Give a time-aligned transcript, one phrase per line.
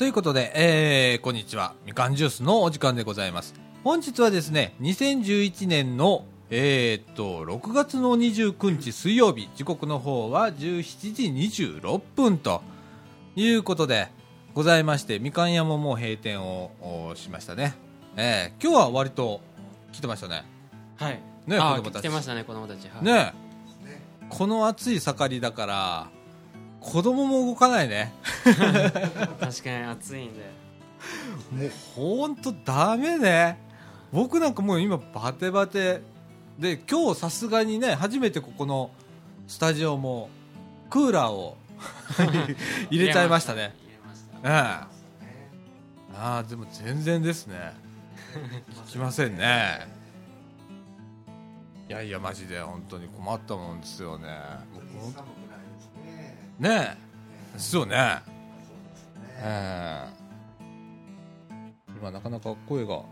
[0.00, 1.74] ということで、えー、こんにちは。
[1.84, 3.52] みかんジュースのお時間でございます。
[3.84, 12.62] 本日はですね、2011年の、えー、っと、6月の29日水曜日、時刻の方は17時26分と
[13.36, 14.08] いうことで
[14.54, 17.74] ございまして、みかん屋ももう閉店をおしましたね。
[18.16, 19.42] えー、今日は割と
[19.92, 20.46] 来てましたね。
[20.96, 23.34] はいねあ子供たち来てましたね子供たちはいね
[23.86, 26.10] えこの暑い盛りだから、
[26.80, 28.12] 子供も動かないね。
[28.44, 30.40] 確かに暑いんで。
[31.52, 33.58] もうほんとダメね。
[34.12, 36.02] 僕なんかもう今バテバテ
[36.58, 38.90] で今日さすがにね初めてここの
[39.46, 40.28] スタジオも
[40.88, 41.56] クーラーを
[42.90, 43.74] 入れちゃいましたね。
[43.82, 44.48] 入れました。
[44.48, 44.86] え
[45.22, 46.16] え。
[46.16, 47.72] ああでも全然ですね。
[48.86, 50.00] 聞きませんね。
[51.88, 54.28] いやいやマジで本当に困ったもんですよね
[56.60, 56.68] ね。
[56.68, 56.96] ね
[57.52, 57.96] えですよねそう
[58.94, 59.40] ですね。
[59.42, 60.20] ええ。
[61.98, 63.02] 今なかなか声が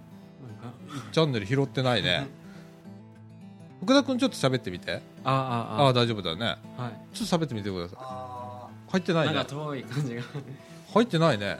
[1.12, 2.26] チャンネル拾ってないね。
[3.82, 5.02] 福田君ちょっと喋ってみて。
[5.24, 5.88] ああああ。
[5.88, 6.56] あ大丈夫だよね。
[6.76, 6.92] あはい。
[7.14, 7.98] ちょっと喋ってみてください。
[8.00, 9.34] あ入ってないね。
[9.34, 10.22] なんか遠い感じが。
[10.94, 11.58] 入ってないね。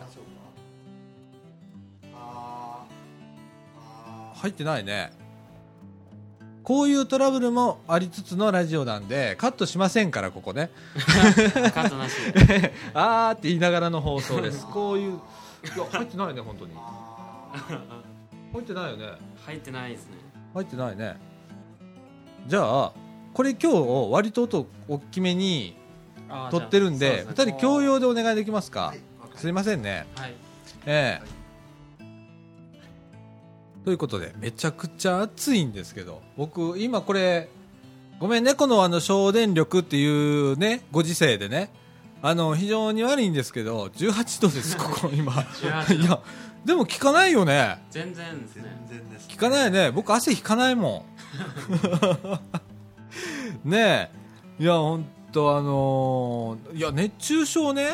[4.38, 5.10] 入ってないね
[6.68, 10.68] こういうトラブルもありつつのラジオなんでカットしませんからここね。
[11.72, 12.12] カットなし
[12.46, 12.74] で。
[12.92, 14.66] あーって言いながらの放送です。
[14.66, 15.14] こういうい
[15.78, 16.72] や入ってないね本当に。
[18.52, 19.06] 入ってないよね。
[19.46, 20.16] 入ってないですね。
[20.52, 21.16] 入ってないね。
[22.46, 22.92] じゃあ
[23.32, 23.78] これ今日
[24.12, 25.74] 割と音大きめに
[26.28, 28.80] あ撮ってるんで2人共用でお願いできますーか？
[28.88, 29.00] はい。
[29.36, 30.06] すいませんね。
[30.16, 30.34] はい。
[30.84, 31.37] ええ
[33.88, 37.48] ということでめちゃくちゃ暑いんですけど僕今これ
[38.18, 40.06] ごめんねこのあの省電力ってい
[40.52, 41.70] うねご時世でね
[42.20, 45.32] あの非常に悪いんですけど18度です ここ今。
[45.32, 46.20] 18いや
[46.66, 47.82] でも効かないよね。
[47.90, 48.64] 全然ですね。
[48.90, 49.90] 全然です、効かないね。
[49.90, 51.06] 僕汗引かないも
[53.64, 53.64] ん。
[53.70, 54.10] ね
[54.58, 54.62] え。
[54.62, 57.84] いや本当あのーいや熱中症ね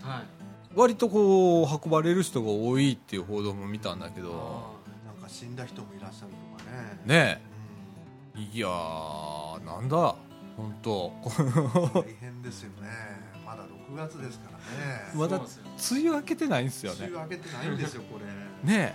[0.00, 0.40] はい。
[0.76, 4.78] 割とこう運ばれる人が多いっていう報道も見たんだけど
[5.30, 7.14] 死んだ人もいらっしゃるとかね。
[7.14, 7.40] ね
[8.36, 10.14] うえいやーなんだ
[10.56, 11.22] 本当ん、
[11.94, 12.88] 大変ですよね。
[13.46, 15.10] まだ6月ですからね。
[15.14, 15.46] まだ梅
[16.08, 18.24] 雨明けてないんですよね梅雨明けてないんですよ、これ。
[18.70, 18.94] ね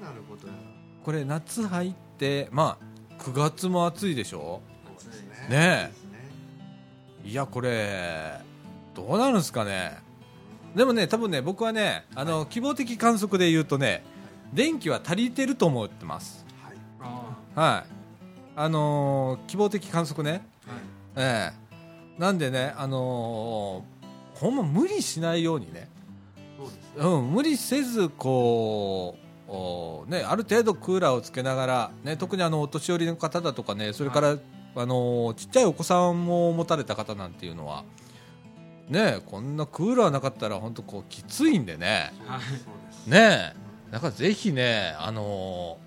[0.00, 0.46] どうなること？
[0.46, 0.58] やら。
[1.04, 4.62] これ夏入ってまあ9月も暑いでしょ？
[5.00, 5.48] そうですね。
[5.48, 5.92] ね
[7.24, 8.40] えいやこれ
[8.94, 9.98] どうなるんですかね
[10.76, 14.04] でもね多分ね僕はねあの、希望的観測で言うとね
[14.54, 16.46] 電気は足りてると思ってます。
[16.62, 16.76] はい。
[17.00, 17.84] あはい。
[18.56, 20.46] あのー希望的観測ね。
[20.66, 20.80] あはい。
[21.16, 22.20] ええ。
[22.20, 25.88] なんでねあのーほんま無理しないようにね。
[26.58, 27.04] そうですね。
[27.04, 34.36] うん、無理せずこうおね、ある程度クーラーをつけながら、ね、特にあのお年寄りの方だとかねそれから、
[34.76, 37.84] あのちっちゃいお子さんも持たれた方なんていうのは、
[38.88, 42.12] ね、こんなクーラーなかったら本当こうきついんでね。
[42.26, 42.40] はい。
[42.40, 43.06] そうです。
[43.06, 43.54] ね
[43.94, 45.78] だからぜひね、あの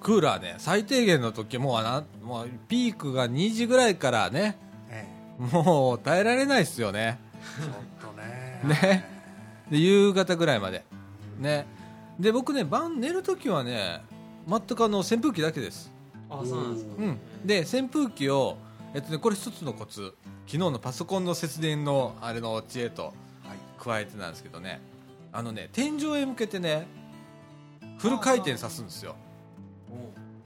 [0.00, 4.58] クーラーね最低限の時もうあなもうピークが2時ぐらいからね
[4.90, 5.06] え
[5.38, 7.20] もう耐えられないですよね。
[7.60, 8.62] え、ちょっとね。
[8.82, 9.04] ね。
[9.70, 10.84] で夕方ぐらいまで。
[11.38, 11.68] ね。
[12.18, 14.02] で僕ね晩寝るときはね
[14.48, 15.92] 全くあの扇風機だけです、
[16.28, 16.94] あそうなんですか。
[16.98, 18.56] うん、で扇風機を、
[18.92, 20.16] えっとね、これ一つのコツ。
[20.46, 23.14] 昨日のパソコンの節電のあれの知恵とはい。
[23.78, 24.80] 加えてなんですけどね
[25.32, 26.86] あのね天井へ向けてね
[27.98, 29.16] フル回転さすんですよ。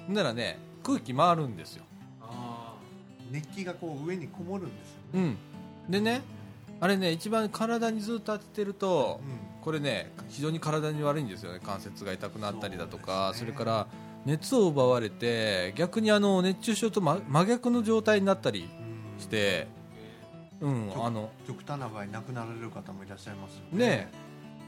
[0.08, 1.84] おならね空気回るんですよ、
[2.20, 2.74] あ
[3.30, 5.36] 熱気がこう上にこもるんですよね。
[5.86, 6.22] うん、でね
[6.80, 9.62] あれね一番体にずっと当ててるとうん。
[9.62, 11.60] これね非常に体に悪いんですよね。
[11.64, 13.52] 関節が痛くなったりだとかそ,、ね。
[13.52, 13.86] れから
[14.26, 18.68] 熱を奪われて逆にあの熱中症と真真逆の状態になったり
[19.16, 19.20] うん。
[19.20, 19.68] して、
[20.60, 24.08] うんあの極端な場合亡くなられる方もいらっしゃいますよね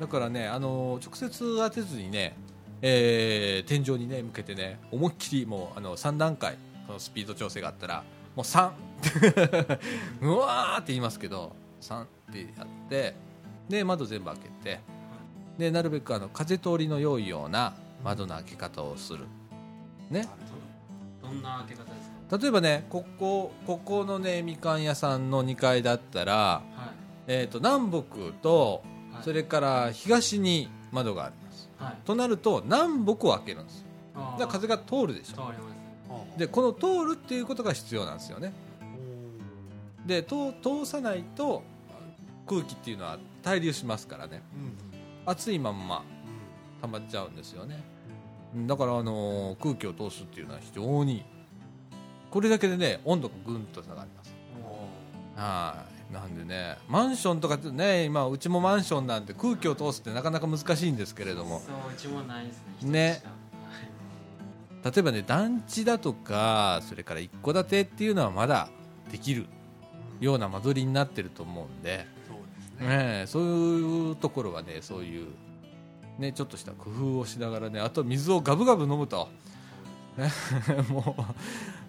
[0.00, 2.36] だからねあの直接当てずにね、
[2.82, 6.56] えー天井にね向けてね思いっきりもうあの3段階
[6.86, 8.04] このスピード調整があったら
[8.36, 8.70] もう3
[10.22, 13.14] うわーって言いますけど3ってやって
[13.68, 14.80] で窓全部開けて
[15.58, 19.20] でなるべくあの風通りの良いような窓の開け方をする。
[20.10, 20.28] ね。
[21.22, 22.38] どんな開け方ですか？
[22.38, 26.94] 例えばねここここのねみかん屋さんの2階だったら、はい。
[27.28, 28.82] えー、と南北と
[29.14, 29.24] はい。
[29.24, 31.68] それから東に窓があります。
[31.78, 31.96] はい。
[32.04, 33.84] となると南北を開けるんです。
[34.14, 35.52] あだから風が通るでしょ。
[36.36, 38.52] でこの通るっていうことが必要なんですよね。
[40.06, 41.62] で通通さないと
[42.46, 44.42] 空気っていうのは滞留しますからね。
[44.54, 44.76] うん。
[45.26, 46.04] 熱いまんま
[46.82, 47.82] 溜まっちゃうんですよね。
[48.66, 51.24] だから、あのー空気を通すっていうのは非常に
[52.30, 54.34] これだけでね温度がぐんと下がります。
[55.36, 61.60] はいなんでねマンションとかってね今うちもマンションなんで空気を通すってなかなか難しいんですけれども。
[61.66, 63.22] そううちもないですねね。
[64.84, 68.68] 例えばね団地だとかそれから一戸建てっていうのはまだ
[69.10, 69.46] できる
[70.20, 72.88] ような間取りになってると思うんで、そうですね。
[72.88, 75.28] ねえ、そういうところはねそういう、
[76.18, 79.28] ね、ちょっとした工夫をしながらねあと水をガブガブ飲むと、
[80.16, 80.30] ね
[80.88, 81.22] もう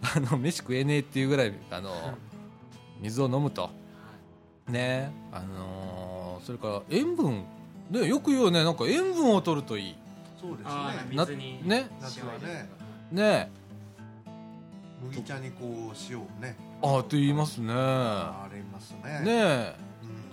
[0.01, 1.91] あの飯食えねえっていうぐらいあの
[3.01, 3.69] 水を飲むと
[4.69, 7.43] ねあのーそれから塩分
[7.89, 9.95] ねよく言うよねなんか塩分を取るといい。
[10.39, 12.69] そうですあねー水にね夏はね。
[13.11, 13.51] ね。
[15.03, 16.55] 麦茶にこう塩をね。
[16.81, 17.73] あと言いますね。
[17.73, 19.19] ありますね。
[19.21, 19.25] ね。
[19.25, 19.75] え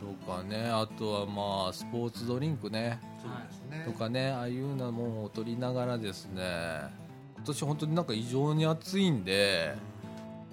[0.04, 0.16] うん。
[0.16, 2.98] とかねあとはまあスポーツドリンクね。
[3.22, 3.84] そうですね。
[3.90, 6.42] とかねああいうようなものを取りながらですね。
[7.36, 9.74] 今年本当になんか異常に暑いんで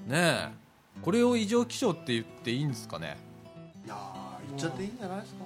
[0.07, 0.15] ね。
[0.15, 0.49] え
[1.01, 3.17] これを異常気象って言っていいんですかね？
[3.85, 5.45] いやー言っちゃっていいんじゃないですか？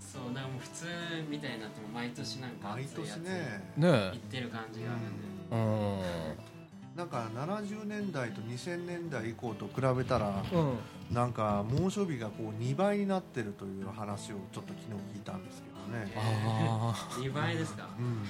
[0.00, 0.86] そうなんかもう普通
[1.28, 3.30] みたいになっても毎年なんか毎暑いやつ年ね
[3.76, 6.06] ね行ってる感じがあるんで。
[6.40, 6.54] え
[6.94, 10.76] なんか70年代と2000年代以降と比べたらうん、うん、
[11.10, 16.12] なんか猛暑日がこう2倍になってるという話をちょっと昨日聞いたんですけどね。
[16.16, 17.88] あ2倍ですか？
[17.98, 18.22] うん、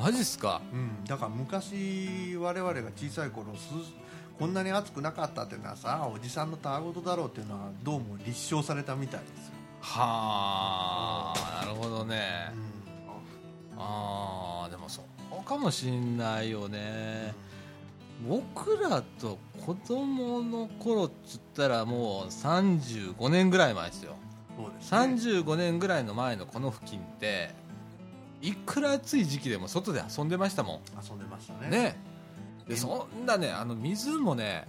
[0.00, 0.60] あマジっすか？
[0.72, 3.72] うん、だから昔我々が小さい頃す
[4.38, 12.52] こんなに暑くなかったっていうのはさおじさんのたわごとだろうっていうのはどうも立証されたみたいですよ、はあなるほどね。
[12.62, 12.66] う
[13.78, 17.34] ああでもそうかもしんないよね。
[18.26, 24.14] 僕らと子供の頃っつったらもう35年ぐらい前ですよ。
[24.60, 25.42] ん、そうですね。
[25.42, 27.50] 35年ぐらいの前のこの付近って
[28.40, 31.68] いくら暑い時期でも外で遊んでましたも遊んでましたね。
[31.68, 31.96] んね
[32.68, 34.66] でそんなねあの水もね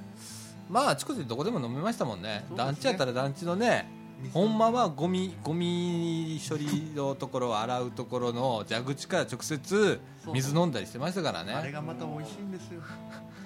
[0.70, 2.46] まああちこちでどこでも飲めましたもんね。
[2.56, 3.90] 団地やったら団地のね
[4.22, 4.34] 水。
[4.34, 10.00] ほんまはゴミゴミ処理のところを洗うところの蛇口から直接
[10.34, 11.54] 水飲んだりしてましたからね。
[11.54, 12.82] あれがまた美味しいんですよ。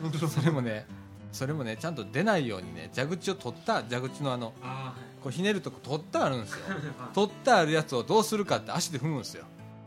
[0.28, 0.88] それもね
[1.32, 6.60] それもねちゃんと出ないようにね蛇口を取った蛇口のあのあこうひねるとこ取ってあるんですよ。
[7.14, 9.46] 取ってあるやつをどうするかって足で踏むんですよ。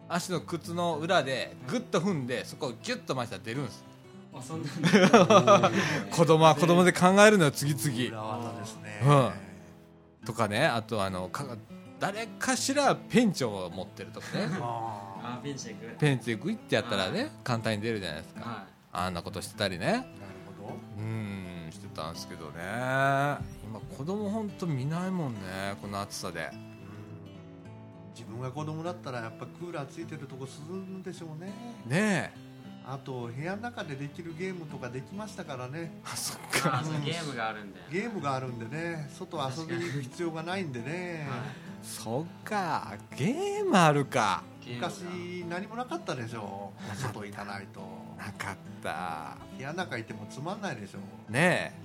[0.08, 3.84] 足の靴の裏でグッと踏んでそこをギュッと回したら出るんです。
[3.88, 3.93] あ
[4.42, 4.68] そんな
[6.10, 8.08] 子供は子供で考えるのよ次々。
[8.08, 9.32] 裏技ですね、うん。
[10.26, 11.44] とかねあとあのか
[12.00, 14.48] 誰かしらペンチを持ってるとかね。
[14.60, 15.96] ああピンチでいく。
[15.98, 18.40] ペンチでグイッてやったらね簡単に出るじゃないですか。
[18.40, 19.86] はあんなことしてたりね。
[19.86, 20.04] あなる
[20.58, 22.60] ほどうんしてたんですけどね。
[23.64, 25.40] 今子供本当見ないもんね
[25.80, 26.50] この暑さで。
[28.14, 31.52] 自分が子供だったらやっぱクーラーついてるとこ涼むんでしょうね。
[31.86, 32.53] ねえ
[32.86, 35.90] あと部屋の中でできるゲームとかできましたからね。
[36.04, 36.80] あそっいか。
[36.80, 39.08] あそうゲームがあるんでゲームがあるんでね。
[39.18, 41.26] 外遊びに行く必要がないんでね。
[41.28, 41.40] はい。
[41.82, 42.94] そっか。
[43.16, 44.42] ゲームあるか。
[44.66, 46.72] 昔何もなかったでしょ。
[46.94, 47.80] 外行かないと。
[48.18, 49.36] なかった。
[49.56, 50.98] 部屋の中いてもつまんないでしょ。
[51.32, 51.84] ねえ。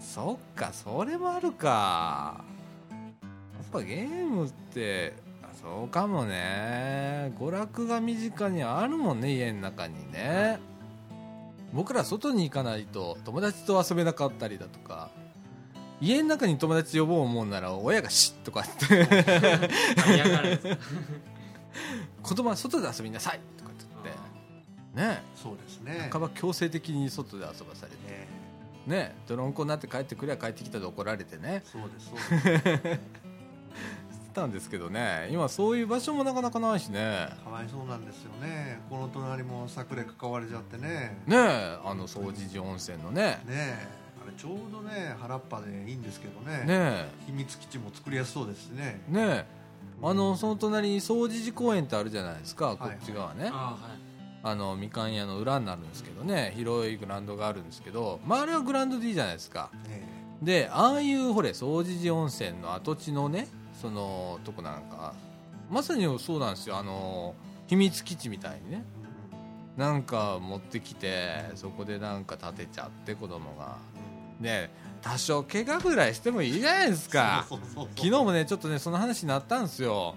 [0.00, 2.44] そっかそれもあるか。
[2.90, 5.14] やっぱゲームって
[5.62, 7.32] そうかもね。
[7.38, 10.58] 娯楽が身近にあるもんね家の中にね。
[11.72, 15.10] 僕ら外に行かないと友達と遊べなかったりだとか。
[16.00, 19.06] 家の中に友達呼ぼう思うなら親がシッとかって。
[20.14, 20.42] 嫌が
[22.22, 25.16] 子供は外で遊びなさいとかって言って。
[25.18, 25.22] ね。
[25.36, 26.08] そうですえね。
[26.10, 28.10] 半ば強制的に外で遊ばされて。
[28.10, 28.26] ね
[28.86, 29.14] ね。
[29.14, 31.62] え泥んこになって帰ってくりゃ帰ってきたで怒られてね。
[31.66, 33.00] そうですそうです
[34.32, 35.28] たんですけどね。
[35.30, 37.28] 今そういう場所もなかなかないしね。
[37.44, 38.80] かわいそうなんですよね。
[38.88, 41.16] この隣も桜囲われちゃってね。
[41.26, 43.42] ねえあの総持寺温泉のね。
[43.46, 43.88] ねえ。
[44.22, 46.64] あれちょうどね原っぱでいいんですけどね。
[46.64, 49.00] ね秘密基地も作りやすそうですしね。
[49.10, 49.46] えねえ。
[50.02, 53.50] あのその隣に総持寺公園ってあるじゃないですか、いこっち側ね。
[53.52, 53.76] あ
[54.42, 56.54] あのみかん屋の裏になるんですけどね。
[56.56, 58.20] 広いグラウンドがあるんですけど。
[58.24, 59.70] まああれはグラウンドでいいじゃないですか。
[59.88, 63.48] ねでああいうほれ総持寺温泉の跡地のね
[63.80, 65.14] そのとこなんか
[65.70, 66.76] まさにそうなんですよ。
[66.76, 67.34] あの
[67.66, 68.84] 秘密基地みたいにね。
[69.76, 73.76] なんか持ってきてそこでなんか建てちゃって子供が。
[74.40, 74.70] ね
[75.02, 77.46] 多少怪我ぐらいしてもいいじゃないですか。
[77.48, 80.14] 昨日もねちょっとねその話になったんですよ。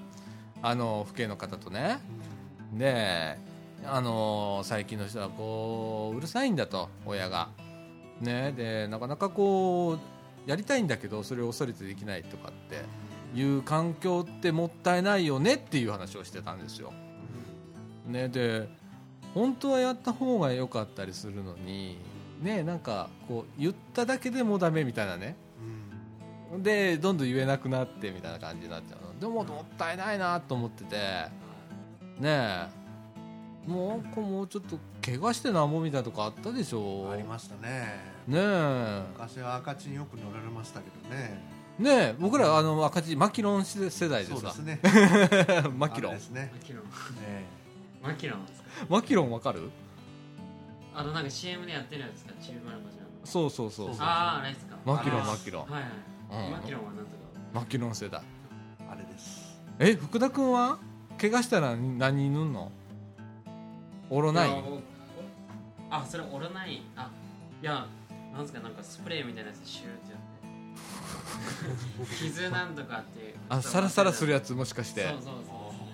[0.61, 1.99] あの父兄の方とね。
[2.73, 3.37] で
[3.85, 7.49] あの最近の人はこううるさいんだと親が。
[8.19, 9.99] ねでなかなかこ
[10.45, 12.81] うやりたいんだけどそれを恐れてできないとかって
[13.33, 16.93] いう環境ってもったいないよねっていう話をしてたんですよ、
[18.07, 18.69] ね、で
[19.33, 21.97] 本当はやった方が良かったりするのに
[22.41, 25.35] ねなんかこう言っただけでもダメみたいなね。
[26.53, 26.63] うん。
[26.63, 29.19] でどんどん言えなくなってみたいな感じになっちゃうの。
[29.19, 30.95] でももったいないなと思ってて。
[32.19, 32.67] ねえ
[33.65, 37.09] もうもうちょっと怪我してなんぼみたいなとこあったでしょ。
[37.11, 38.13] ありましたね。
[38.27, 39.03] ねえ。
[39.13, 41.41] 昔は赤チンよく乗られましたけどね
[41.79, 44.79] ねえ僕らあの赤字マキロン世代でそう ですね。
[45.75, 46.11] マキロン。
[46.11, 46.51] あれですね。
[46.53, 46.83] マキロン。
[47.23, 47.43] え
[48.03, 48.69] マキロンですか？
[48.89, 49.69] マキロンわかる？
[50.95, 52.33] あのなんか CM でやってるやつですか？
[52.41, 52.91] チームマルマ。
[52.91, 53.49] ジャンのそう。
[53.49, 53.95] そうそうそう。
[53.99, 54.75] あああれですか。
[54.85, 55.71] マキロンあマキロン。
[55.71, 56.51] はいはい、うん。
[56.53, 57.17] マキロンはなんとか。
[57.53, 58.21] マキロン世代。
[58.81, 59.59] えあれです。
[59.79, 60.77] え福田君は？
[61.19, 62.71] 怪我したら何塗んの？
[64.09, 64.81] オロナインいやおお
[65.89, 67.09] あそれオロナインあ
[67.61, 67.87] いや
[68.31, 70.12] なんですかなんかスプレーみたいなやつでシューって
[72.19, 75.07] 傷なんとかっていうあサラサラするややつもしかして。
[75.07, 75.33] そうそうそう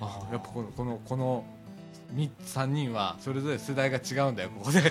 [0.02, 1.46] あやっぱこのこのこの
[2.16, 4.82] 3人はそれぞれ世代が違うんだよここで。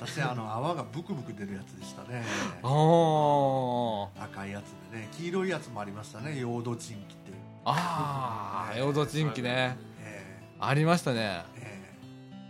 [0.00, 2.24] 私あの泡がブクブク出るやつでしたね。
[2.62, 4.24] あー。
[4.24, 5.08] 赤いやつでね。
[5.12, 6.38] 黄色いやつもありましたね。
[6.40, 7.36] ヨードチンキっていう。
[7.64, 9.76] あーヨードチンキね。
[10.00, 11.44] えありましたね。
[11.56, 11.90] ええ。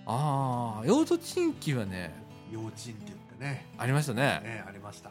[0.07, 2.15] ああヨードチンキはね
[2.51, 3.67] え幼稚園って言ってね。
[3.77, 4.41] ありましたね。
[4.45, 5.11] ええありました、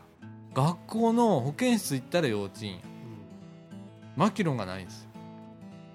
[0.53, 2.79] 学校の保健室行ったら幼稚園う
[4.15, 5.10] マキロンがないんですよ。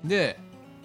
[0.04, 0.38] で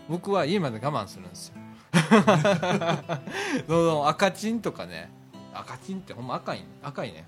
[0.07, 1.55] 僕は家まで我慢するんですよ。
[3.67, 5.11] その赤チンとかね。
[5.53, 7.25] 赤チンってほんま赤い赤いね。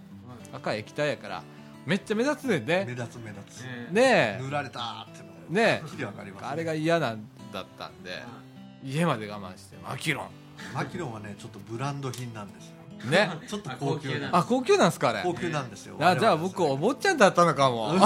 [0.54, 0.80] 赤い。
[0.80, 1.44] 液体やから
[1.86, 3.94] めっちゃ目立つねんん、目ね立つ目立つ、ええ。
[3.94, 5.26] ね塗られたっての。
[5.50, 5.54] え。
[5.54, 5.84] ね。
[6.48, 8.24] あれが嫌なんだったんで
[8.84, 10.28] 家まで我慢してマキロ
[10.74, 12.76] マキロンはねちょっとブランド品なんですよ。
[12.78, 13.30] ンね。
[13.48, 14.28] ちょっと高級な。
[14.32, 15.22] ああ高級なんすかあれ？
[15.24, 15.96] 高級なんですよ。
[16.00, 17.94] あじゃあ僕お坊ちゃんだったのかも。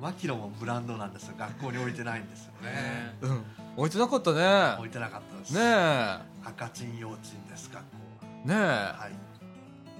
[0.00, 1.34] マキロンはブランドなんですよ。
[1.38, 2.68] 学校に置いてないんですよね。
[2.72, 3.14] え。
[3.22, 3.44] うん。
[3.76, 4.74] 置いてなかったね。
[4.78, 5.54] 置いてなかったです。
[5.54, 6.18] ねえ。
[6.44, 9.12] 赤チン幼稚園です学校ねははい。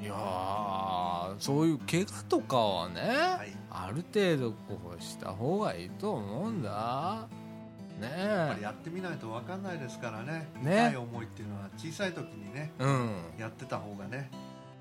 [0.02, 3.52] えいやーそういう怪我とかはね、はい。
[3.70, 7.28] ある程度こうした方がいいと思うんだ
[8.00, 8.08] ね。
[8.08, 10.48] やっぱりえやってみないと分かんないですからね。
[10.62, 10.88] ね。
[10.88, 13.10] 痛い思いっていうのは小さい時にねうん。
[13.38, 14.30] やってた方がね。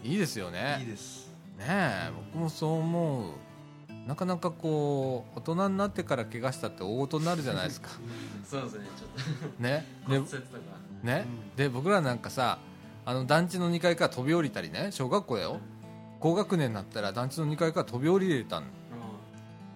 [0.04, 0.78] いいですよね。
[0.80, 1.30] いいです。
[1.58, 3.34] ねえ僕もそう思う。
[4.08, 7.90] なかなかこう大人になってから怪我したって大事になるじゃないですか。
[8.44, 9.86] そうですねちょっね。
[10.06, 10.60] とで骨折とか。
[11.04, 11.56] ね、うん。
[11.56, 12.60] で僕らなんかさ
[13.06, 15.60] あの団地の2階から飛び降りたりね小学校だよ。
[16.20, 18.68] 高学年になったら団地の2階から飛び降りれたの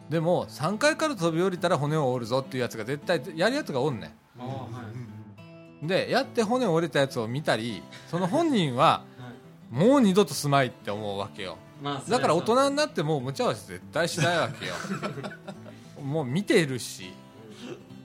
[0.10, 4.14] でも3階から飛び降りたら骨を折るぞっていうやつが絶対やるやつがおんね
[5.82, 5.86] ん。
[5.86, 9.30] んでやって骨折れたやつを見たりその本人はは
[9.72, 9.76] い。
[9.76, 11.58] もう二度と住まいって思うわけよ。
[11.82, 14.74] まあだから大人になってもう無茶は絶対しないわけよ。
[16.04, 17.12] もう見ているし。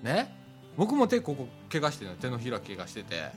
[0.02, 0.34] ね。
[0.76, 3.30] 僕も手ここ怪我してるの手のひら怪我してて。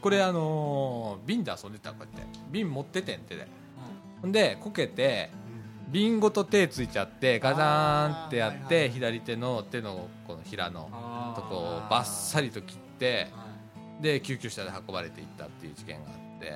[0.00, 2.38] これあのー瓶で遊んでたこうやって。
[2.50, 3.46] 瓶持っててん手で。
[4.22, 5.30] ほんでこけて
[5.88, 10.88] 瓶ごと手ついちゃってガザーンってやって、はいはい左手の手のこのひらの
[11.36, 13.44] とこをバッサリと切っては
[14.00, 16.46] で救急車で運ばれていったっていう事件があって。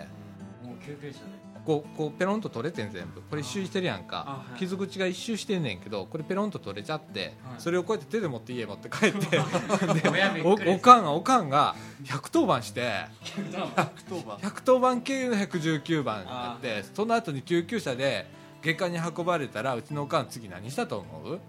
[0.64, 1.48] いもう救急車で？
[1.64, 3.20] こうこうペロンと取れてん全部。
[3.20, 4.24] これ一周してるやんか。
[4.26, 4.58] あはい。
[4.58, 7.30] 傷口が一周してんねんけどこれペロンと取れちゃって、はい。
[7.58, 9.38] それをこうやって手で持って家持って帰って
[10.44, 14.38] おおかんがおかんが110番して110番。
[14.38, 21.40] 110番経由の119番やってその後に救急車で外科に運ばれたらうちのおかん次何したと思う？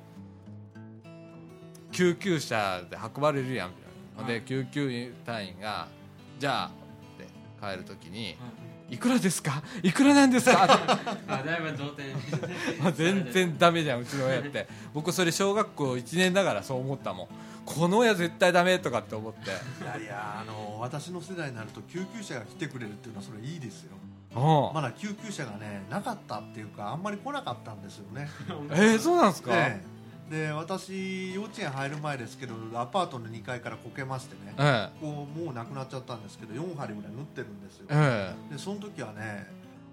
[1.92, 3.72] 救急車で運ばれるやん。
[4.16, 5.88] ほんで救急隊員が
[6.40, 6.72] 「じゃあ」っ
[7.18, 7.28] て
[7.62, 8.36] 帰る時に
[8.92, 9.64] 「いくらですか？
[9.82, 10.64] いくらなんですか?
[11.28, 12.08] 」あだいぶ同点。
[12.82, 14.68] まあ全然ダメじゃんうちの親って。
[14.94, 17.28] 僕それ小学校1年だからそう思ったもん。
[17.66, 19.50] この親絶対ダメとかって思って。
[19.50, 23.92] いやいやあの私の世代になると救急車が来てくれるっていうのはそれいいですよ。
[24.04, 28.30] うんまだ救急車がねなかったっていうかあんまり来なかったんですよね。
[28.72, 29.82] えー、そうなんですか、え
[30.30, 30.36] え。
[30.48, 37.88] で私幼稚園入る前ですけどアパートの2階からこけましてねえこうもうなくなっちゃったんですけど4針ぐらい縫ってるんですよ。
[37.90, 38.54] ええ。
[38.54, 39.48] でその時はね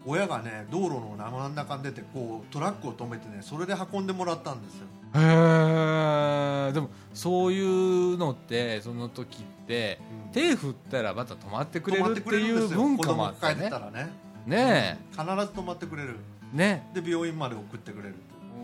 [0.04, 4.86] 親がね道路の真ん中に出てこうトラックを止めてねそれで運んでもらったんですよ。
[5.14, 6.72] えへえ。
[6.72, 10.32] でもそういうのってその時ってうん。
[10.32, 12.80] 手振ったらまた止まってくれるっていうるんですよ。
[12.80, 13.64] 文化もあったね。
[13.64, 16.16] てたらねね必ず止まってくれる。
[16.54, 16.90] えね。
[16.94, 18.14] で病院まで送ってくれる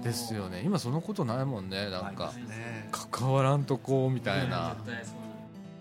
[0.02, 0.62] ですよね。
[0.64, 2.32] 今そのことないもんねなんか。
[2.48, 2.88] ね。
[2.90, 4.76] 関わらんとこうみたいな。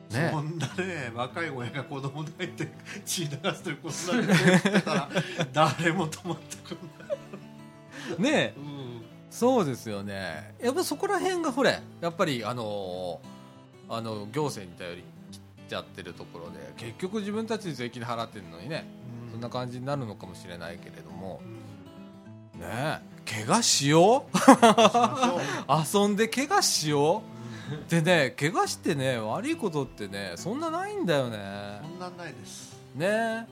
[0.10, 0.29] ね。
[0.31, 2.67] そんなね若い親が子供抱いて
[3.05, 5.10] 血流してる子育ててたら
[5.53, 8.53] 誰も止まってくれない、ねえ。
[8.58, 9.01] うん。
[9.29, 10.53] そうですよね。
[10.62, 13.41] やっぱそこら辺がほれやっぱりあのー
[13.93, 18.86] あの行政に頼り切っちゃってるところで結局自分たちで税金払ってるのにね
[19.31, 21.41] そんな感じになるのかもしれないけれども。
[22.55, 22.61] うん。
[22.61, 24.38] ねえ怪我しよう？
[25.97, 27.23] 遊んで怪我しよ
[27.88, 27.89] う？
[27.89, 31.38] でね怪我してね悪いことってねそんなないんだよね。
[31.81, 33.47] そんなんないです、ね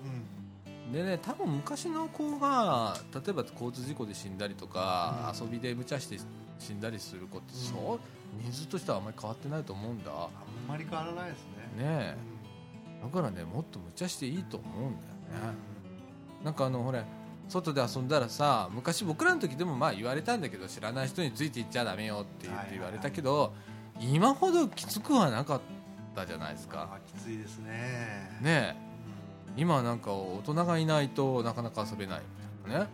[0.88, 5.48] うん、でね多分昔の子が例えば交通事故で死んだりとか、うん。
[5.48, 6.18] 遊びで無茶して
[6.60, 8.00] 死んだりする子って、そう
[8.44, 10.12] 人数としてはあんまり変わってないと思うんだ。
[10.12, 10.30] あん
[10.68, 11.46] まり変わらないです
[11.78, 11.84] ね。
[11.86, 12.18] ねえ。
[13.02, 14.96] だからねもっと無茶していいと思うん
[15.32, 15.56] だよね
[16.44, 17.04] なんかあのほれ
[17.50, 23.54] 外で遊んだらさ昔僕らの時でもまあ言われたんだけど知らない人についていっちゃダメよって言って言われたけど、
[24.00, 25.62] 今ほどきつくはなかっ
[26.16, 26.90] たじゃないですか。
[26.94, 28.40] あきついですね。
[28.42, 28.76] ねえ。
[29.58, 32.22] 今はなんか大人がいないとなかなか遊べない
[32.66, 32.90] みたいなね。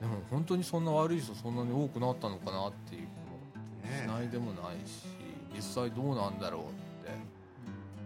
[0.00, 5.06] でも本当にそんな悪い人そんなに多くなったのかなっていう気もしねないでもないし
[5.54, 6.64] 実際どうなんだろうっ
[7.06, 7.12] て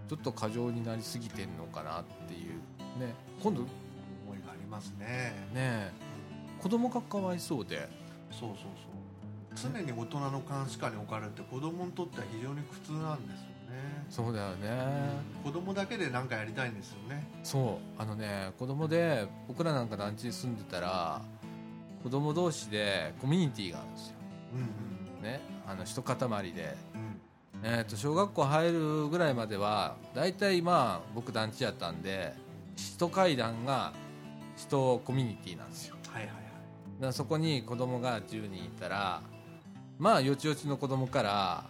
[0.09, 2.53] ちょっと過剰になりすぎてんのかなっていう。
[2.99, 3.62] ね今度
[4.69, 5.33] ますね。
[5.55, 5.91] え。
[6.61, 7.89] 子供がかわいそうで。
[8.31, 8.57] そうそう
[9.57, 9.73] そう。
[9.73, 14.07] 常に大人の監視下に置かれて子供にとっては非常に苦痛なんですよね。
[14.09, 14.69] そうだよね。
[15.43, 17.27] 子供だけで何かやりたいんですよね。
[17.43, 18.01] そう。
[18.01, 21.23] あのね子供で僕らなんか団地に住んでたら
[22.03, 24.15] 子供同士でコミュニティがあるんですよ。
[24.55, 25.41] うんね。
[25.67, 26.17] あの一塊
[26.53, 26.77] で。
[26.95, 27.01] うん。
[27.01, 27.21] うん
[27.61, 32.33] えー、と小学校入るぐらいまでは大体まあ僕団地やったんで
[32.77, 33.93] 一階段が
[34.59, 35.95] 一コミュニティなんですよ。
[36.11, 36.43] はいはいはい。
[36.43, 39.23] だからそこに子供が10人いたら
[39.99, 41.65] まあよちよちの子供から、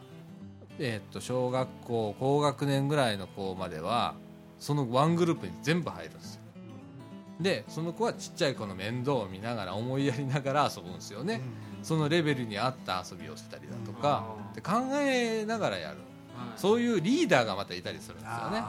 [0.78, 4.14] えー、と小学校高学年ぐらいの子までは
[4.59, 6.40] そのワングループに全部入るんですよ。
[7.41, 11.41] でその子はちっちゃい子の面倒を見ながら思いやりながら遊ぶんですよね、
[11.82, 15.99] そのレベルに合った遊びをしたりだとか、で考えながらやる。
[15.99, 16.07] はい
[16.56, 18.62] そういうリーダーがまたいたりするんですよね。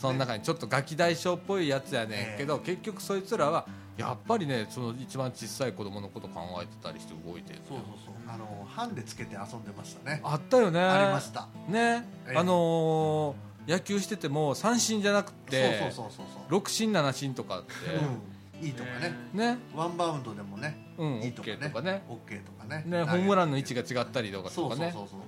[0.00, 8.14] その中にちょっとガキ大将っぽいやつやねんけど、え結局そいつらはやっぱりねその一番小さい子供のこと考えてたりして動いてるそうそうそう。
[8.26, 10.20] あのハンデつけて遊んでましたね。
[10.24, 10.80] あったよね。
[10.80, 11.48] ありました。
[11.68, 12.36] ね、ええ。
[12.36, 16.60] あのー野球してても三振じゃなくてそうそうそうそうそう。
[16.60, 18.66] 6振7振とかあって、 うん。
[18.66, 19.14] いいとかね。
[19.32, 19.58] ね。
[19.74, 21.20] ワンバウンドでもねうん。
[21.22, 21.56] いいとかね。
[21.56, 22.02] とかね。
[22.08, 22.82] OK とかね。
[22.86, 24.90] ねホームランの位置が違ったりとかとかね。
[24.92, 25.20] そうそうそう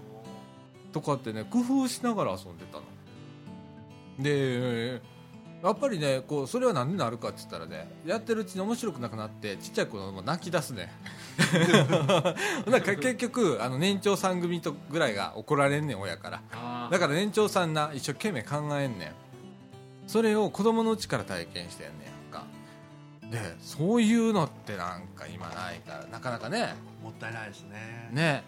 [0.93, 2.85] とかってね工夫しながら遊んでたの。
[4.19, 5.01] で
[5.63, 10.93] やっぱりねこうそれは何になるかって言ったらねやってるうちに面白くなくなってちっちゃい子供泣き出すね。
[12.69, 16.89] なんか 結局あの年長さん組とぐらいが怒られんねん親から。
[16.91, 19.13] だから年長さんな一生懸命考えんねん。
[20.09, 22.45] それを子供のうちから体験してんねんか
[23.31, 26.75] でそういうのってなんか今ないからなかなかね。
[27.05, 28.11] もったいないですね。
[28.11, 28.45] ね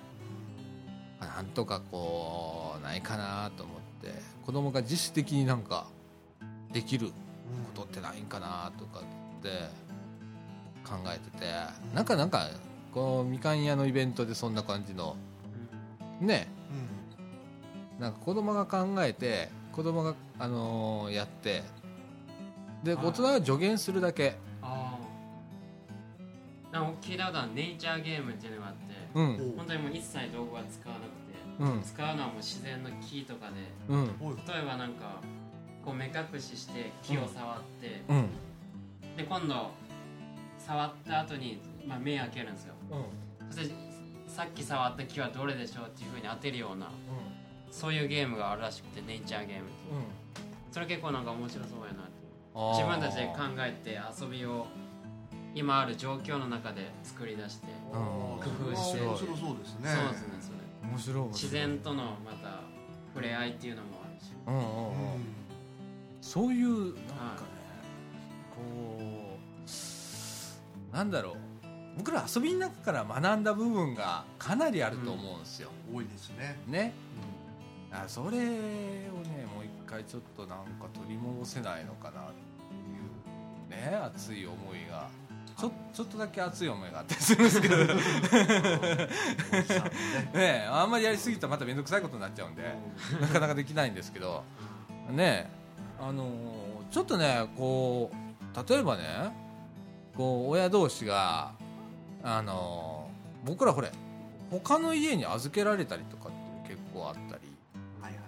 [1.25, 5.87] なんとかこうないかなと思って子供が自主的になんか
[6.73, 7.13] できるこ
[7.75, 9.49] とってないんかなとかって
[10.85, 11.47] 考えてて
[11.95, 12.49] なんかなんか
[12.93, 15.17] こうみかん屋のイベントでそんな感じの
[16.21, 16.49] ね
[17.97, 21.63] うんなんか子供が考えて子供があのーやって
[22.83, 23.07] ではい。
[23.07, 24.37] 大人は助言するだけ。
[24.63, 24.99] あ
[26.71, 28.84] あなんか僕聞いたことあるネイチャーゲームっていうのがあって
[29.14, 29.37] うん。
[29.37, 31.81] うん本当にもう一切道具は使わなくうん。
[31.81, 33.55] て使うのはもう自然の木とかで
[33.88, 34.07] うん。
[34.07, 35.20] 例えばなんか
[35.85, 38.29] こう目隠しして木を触って、うん。
[39.16, 39.70] で今度
[40.59, 42.74] 触った後に、まあ、目開けるんですよ。
[43.50, 43.74] そして
[44.27, 46.90] さっき触った木はどれでしょうっていうふうに当てるような
[47.70, 49.70] そういうゲームがあるらしくてネイチャーゲームって
[50.72, 52.24] それ結構なんか面白そうやなって。
[52.55, 54.66] 自分たちで考えて遊びを
[55.55, 59.01] 今ある状況の中で作り出して、うん工夫して。
[59.01, 60.35] 面白そうですねそうですね。
[60.40, 61.29] それ面白い。
[61.29, 62.61] 自然とのまた
[63.14, 64.33] 触れ合いっていうのもあるし。
[64.47, 64.55] うん。
[64.55, 65.35] うんうん
[66.21, 66.97] そういうなんかね
[68.57, 69.38] こ
[70.93, 71.37] うなんだろう。
[71.99, 76.59] 僕ら遊びの中から学んだ部分がかなりあると思うんですよ、多いですね。
[76.67, 76.95] ね。
[77.93, 78.40] あそれをね
[79.55, 82.25] もう一回ちょっとなんか取り戻せないのかなっ
[83.69, 83.90] ていう。
[83.90, 85.09] ね熱い思いが
[85.57, 87.77] ちょちょっとだけ熱い思いがあったりするんですけど。
[90.35, 92.62] ねあんまりやりすぎるとまた面倒くさいことになっちゃうんで。
[93.21, 94.43] なかなかできないんですけど。
[95.11, 95.51] ね
[96.01, 96.29] あのー
[96.90, 99.03] ちょっとねこう例えばね
[100.17, 101.53] こう親同士が
[102.23, 103.90] あのー僕らほれ
[104.51, 106.33] 他の家に預けられたりとかっ
[106.64, 107.43] て結構あったり。
[108.01, 108.19] はいは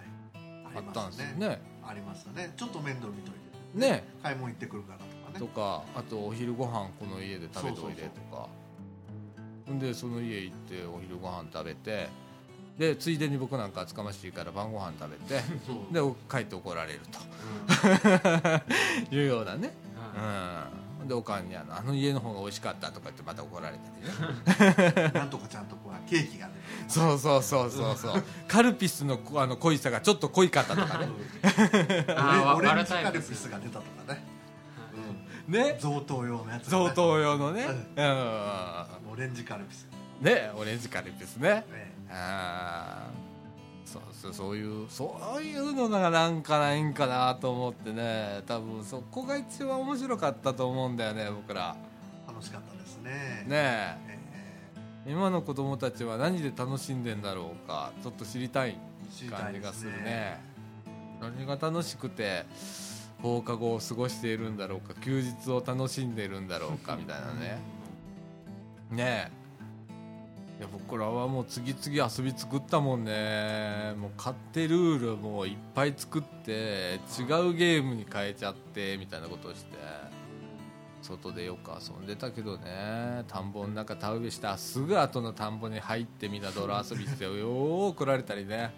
[0.82, 0.84] い。
[0.86, 1.48] あったんですよね。
[1.48, 2.52] ねありますね。
[2.56, 3.36] ちょっと面倒見といて
[3.78, 4.04] ね。
[4.22, 4.98] 買い物行ってくるから
[5.38, 8.48] とかあとお昼ご飯この家で食べておいでとか。
[9.70, 12.08] んでその家行ってお昼ご飯食べて
[12.78, 15.42] でついでに僕なんか厚かましいから晩ご飯食べて
[15.90, 17.10] で帰って怒られるうん。
[19.10, 20.68] と いうようなね、は
[20.98, 23.90] いうん、でおかんにあの「あの家の方が美味しかった」とか言ってまた怒られた
[24.54, 25.10] りね。
[25.14, 28.24] なんとかちゃんとこうケーキが出てそうそうそうそうそう。
[28.46, 31.08] カルピスのこあの濃いさがちょっと濃いかったとかね。
[32.14, 32.74] あーオレカ
[33.10, 34.22] ルピスが出たとかね、
[35.48, 35.76] ね。
[35.80, 37.64] 贈答用のやつ、贈答用のね。
[37.64, 39.12] ううん。
[39.12, 39.86] オレンジカルピス、
[40.20, 41.64] ねオレンジカルピスね。
[41.70, 41.92] ね。
[42.10, 43.26] あー。
[43.86, 48.42] そうそうそういうそういうのがなんかないんかなと思ってね。
[48.46, 51.76] 多分そこが一番面白かったと思うんだよね僕ら。
[52.26, 53.10] 楽しかったですね。
[53.46, 53.46] ね。
[53.48, 54.18] え
[55.06, 55.10] え。
[55.10, 58.76] 今の子供たちは何で楽しんでんだろうかちょっと知りたい
[59.30, 60.40] 感じがいですするね。
[61.20, 62.44] 何が楽しくて
[63.22, 67.58] 放課後を過ごしているんだろうか休日を楽しんでいるんだろうか みたいなね。
[68.90, 69.46] ねえ。
[70.58, 73.94] いや僕らはもう次々遊び作ったもんね。
[73.98, 79.76] もう勝手ルールもいっぱい作って違うゲームに変えちゃってみたいなことをして
[81.02, 83.24] 外でよく遊んでたけどね。
[83.28, 88.72] 田んぼの中田植えしたすぐ後の田んぼに入ってみんな泥遊びしてよー怒られたりね。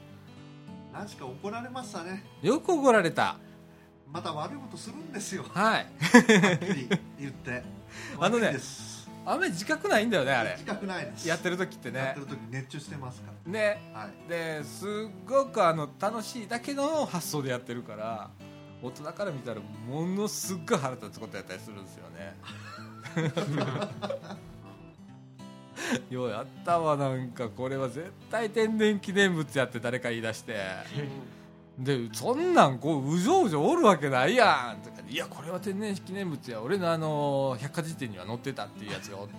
[0.92, 2.24] 何しか怒られましたね。
[2.42, 3.38] よく怒られた
[4.12, 5.44] また悪いことするんですよ。
[5.52, 5.86] はい。
[6.00, 6.88] はっきり
[7.20, 7.62] 言って。
[8.18, 8.56] あのね
[9.24, 10.52] あんまり自覚ないんだよねあれ。
[10.52, 11.28] 自覚ないです。
[11.28, 11.98] やってる時ってね。
[11.98, 13.92] やってる時熱中してますかね。
[13.92, 14.28] らはい。
[14.28, 14.90] ですっ
[15.26, 18.30] ごくあの楽しいだけの発想でやってるから
[18.82, 22.36] 大人から見たらものすっごい腹立つことやったりするんですよね。
[26.10, 27.48] ようやったわなんか。
[27.50, 30.56] これは絶対天然記念物やって誰か言い出して
[31.78, 39.34] でそんなんこううじょうじょおるわけないやんとかいやこれは天然記念物や俺のあの百科事典には載ってたっていうやつがおって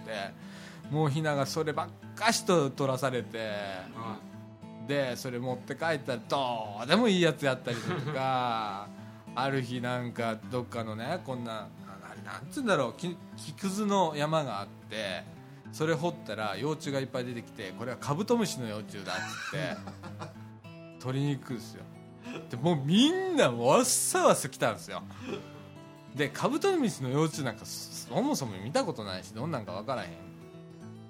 [0.90, 3.38] もうひながそればっかしと取らされて
[3.94, 4.18] は
[4.88, 8.88] でそれ持って帰ったらどうでもいいやつやったりとか
[9.36, 11.68] ある日なんかどっかのねこんなあ
[12.12, 15.24] あれなんつうんだろうき木くずの山があって
[15.72, 19.78] それ掘ったら幼虫がいっぱい出てきてこれはカブトムシの幼虫だっつって
[21.04, 21.84] 取りに行くんですよ
[22.50, 25.02] でもうみんなわっさわっさ来たんですよ。
[26.16, 30.10] でカブトムシの幼虫なんかそもそも見たことないしどんなんか分からへん。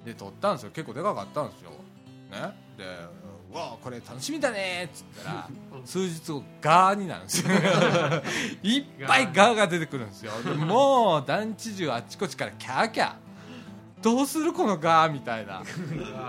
[0.06, 0.72] で取ったんですよ。
[0.72, 1.72] 結構でかかったんですよ。
[2.32, 2.54] ね？
[2.78, 2.86] で
[3.52, 5.50] 「うわあこれ楽しみだね」っつったら
[5.86, 7.50] 数日後ガーになるんですよ。
[8.64, 9.56] いっぱいガー。
[9.56, 10.32] が出てくるんですよ。
[10.44, 13.14] でもう団地中あっちこっちからキャーキャー。
[14.02, 15.64] どうするこのガーみたいな。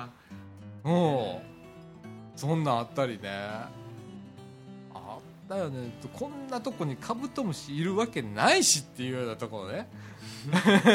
[0.83, 3.29] もうそんなんあったりね
[5.51, 5.91] あったよね。
[6.13, 9.89] こんなとこにカブトムシいるわけないしっていうようなところね。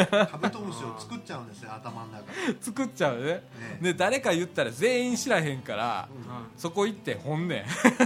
[0.09, 3.23] カブトムシを作っちゃうんですよ頭の中で、 作っちゃうね。
[3.23, 3.43] ね。
[3.81, 6.07] で誰か言ったら全員知らへんから
[6.57, 7.65] そこ行って本ね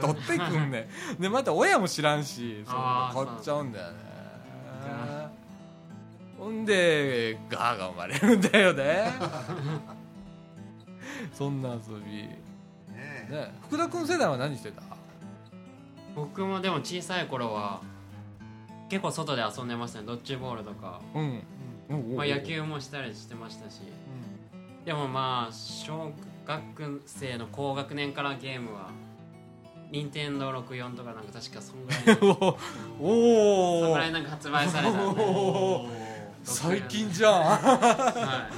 [0.00, 0.88] 取ってくんね
[1.18, 1.20] ん。
[1.20, 4.16] でまた親も知らんしそ買っちゃうんだよね。
[6.38, 9.12] ほんでガーが生まれるんだよね。
[11.32, 12.28] そんな遊び。
[12.92, 14.85] ねね福田君世代は何してた？
[16.16, 17.82] 僕もでも小さい頃は
[18.88, 20.06] 結構外で遊んでましたね。
[20.06, 21.42] ドッジボールとか、うん。
[21.90, 22.16] うん。
[22.16, 23.82] まあ、野球もしたりしてましたし。
[24.86, 26.12] でもまあ小
[26.46, 28.90] 学生の高学年からゲームは
[29.90, 32.56] 任天堂64とかなんか確かそんぐらいの
[33.00, 35.86] おそんおぐらいなんか発売されたんで、お
[36.44, 37.32] 最近じゃん。
[37.34, 38.56] はい。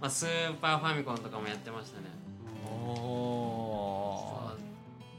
[0.00, 2.06] まあ、スーパーファミコンとかもやってましたね。
[2.64, 4.54] お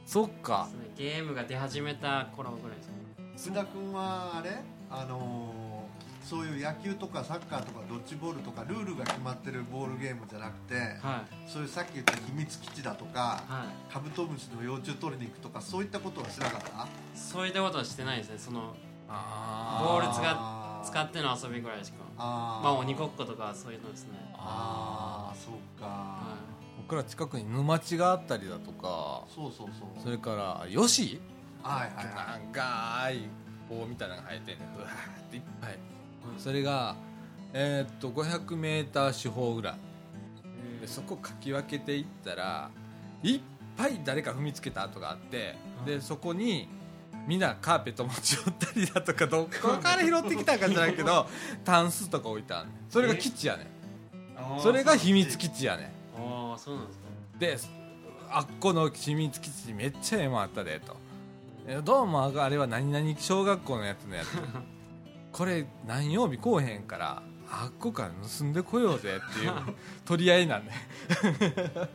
[0.07, 0.29] そう。
[0.29, 0.69] そっか。
[0.73, 2.93] ねゲームが出始めた頃ぐらいですね。
[3.38, 4.62] 須田君はあれ？
[4.89, 5.71] あのー
[6.23, 11.49] そういう野球とかサッカーとかドッジボールとかルールが決まってるボールゲームじゃなくてはい。
[11.49, 13.93] そういうさっき言った秘密基地だとかはい。
[13.93, 16.88] カブトムシの幼虫取りに行くとかそういったことはしなかった？
[17.15, 18.36] そういったことはしてないですね。
[18.38, 18.75] その
[19.10, 21.97] あボール使っ使っての遊びぐらいしか。
[22.17, 22.63] あー。
[22.63, 24.12] まあ鬼ごっことかそういうのですね。
[24.36, 26.36] ああそうか、は
[26.91, 30.04] 僕ら近くに沼地があったりだとかそうそうそう。
[30.04, 31.21] それからヨシ？
[31.63, 33.30] はいはいは長い
[33.69, 35.80] 棒みたいなのが生えてんねうわーっていっぱい。
[36.38, 36.97] それが
[37.54, 39.73] えーっと 500m 四方ぐらい。
[39.75, 42.69] いでそこかき分けていったら
[43.23, 43.39] いっ
[43.77, 46.67] ぱい誰か踏みつけた跡があってでそこに
[47.25, 51.25] みんなカーペット持ち寄ったりだとかどこから拾ってきたかじゃないけど
[51.63, 53.67] タンスとか置いたんそれが基地やねん。
[54.62, 56.00] それが秘密基地やねん
[56.51, 57.05] ああそうなんですか。
[57.39, 57.57] で
[58.29, 60.95] あっこの秘密基地にめっちゃええもんあったでと。
[61.67, 64.27] えどうもあれは何々小学校のやつのやつ。
[65.31, 69.51] これ何曜日来おへんからあっこから盗んでこようぜっていう
[70.03, 70.71] 取り合いなんね
[71.09, 71.87] あ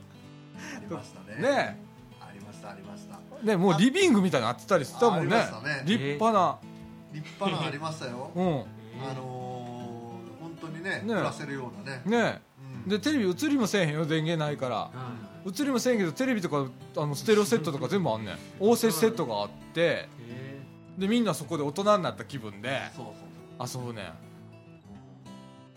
[0.81, 1.43] りましたね。
[1.43, 1.81] ね。
[2.21, 3.19] ありましたありました。
[3.43, 5.37] ねもうリビングみたいになってたりしたもんね。
[5.37, 5.83] ね。
[5.85, 6.59] 立派な、
[7.13, 8.31] 立派なありましたよ。
[8.35, 8.45] うん。
[9.03, 11.03] あのー、本当にねね。
[11.07, 12.03] 暮らせるようなね。
[12.07, 12.43] ね。
[12.43, 12.56] うん
[12.87, 14.77] でテレビ映りもせえへんよ電源ないから。
[14.77, 14.91] は
[15.45, 15.49] い。
[15.49, 18.39] 映りもせえへんけどテレビとかあのステレオセットとか全部あんねん。
[18.61, 19.81] 応接セットがあって。
[19.81, 20.09] へ
[20.99, 22.81] でみんなそこで大人になった気分で
[23.61, 24.13] 遊ぶねん。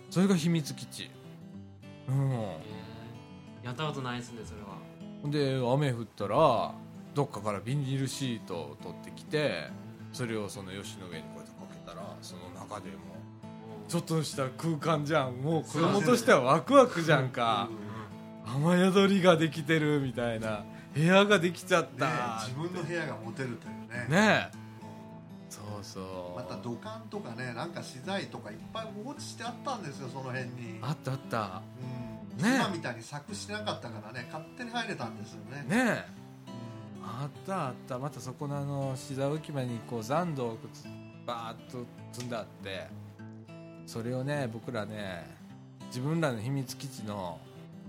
[0.10, 1.12] それが秘密基地。
[2.08, 2.32] うん。
[3.64, 4.80] やったことないですねそれは。
[5.26, 6.74] で雨降ったら
[7.14, 9.68] どっかからビニールシートを取ってきて
[10.14, 13.09] それをその吉の上にこうやってかけたらその中でも
[13.90, 15.38] ちょっとした空間じゃん。
[15.38, 17.68] もう子供としてはワクワクじゃんか。
[18.46, 20.64] 雨宿りができてるみたいな。
[20.94, 24.16] 部屋ができちゃっねた自分の部屋が持てるというね。
[24.16, 24.52] ね。
[24.54, 25.50] えうん。
[25.50, 26.38] そうそう。
[26.38, 30.80] また土管とかねなんか資材とかいっぱい放置してあったんですよその辺に。
[30.82, 31.62] あったあった。
[32.38, 32.44] うん。
[32.44, 32.56] ね。
[32.58, 35.64] 今みたいに柵してなかったからね勝手に入れたんですよね。
[35.68, 35.68] ね。
[35.70, 36.20] え
[37.02, 37.98] うんあったあった。
[37.98, 40.86] またそこのあの資材置き場にこう残土をつ
[41.26, 42.88] バーッと積んであって
[43.90, 45.26] それをね僕らね
[45.88, 47.40] 自分らの秘密基地の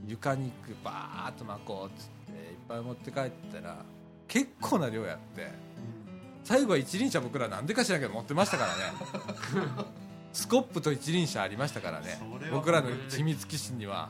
[0.08, 0.50] 床に
[0.82, 3.84] バーッと巻こうっつっていっぱい持って帰ったら
[4.26, 5.48] 結構な量やって
[6.42, 8.82] 最後は一輪車僕らなんでか知らんけど持ってましたからね。
[10.32, 12.18] スコップと一輪車ありましたからね。
[12.50, 14.08] 僕らの秘密基地には。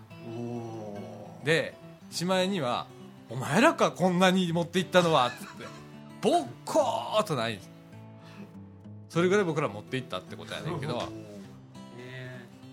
[1.42, 1.74] で
[2.12, 2.87] しまいには
[3.29, 5.64] 「お前らかこんなに持っていったのは」っつって
[6.20, 7.59] ボッコーっとない。
[9.09, 10.96] それぐらい僕ら持っていったってことやねんけど。
[10.96, 11.29] へ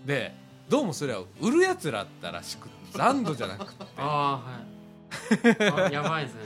[0.08, 0.34] で
[0.70, 3.84] どうもそれは売るやつらだったらしくって残土じゃなくて。
[3.84, 4.60] ーああは
[5.84, 5.88] い。
[5.88, 6.42] あやばいですね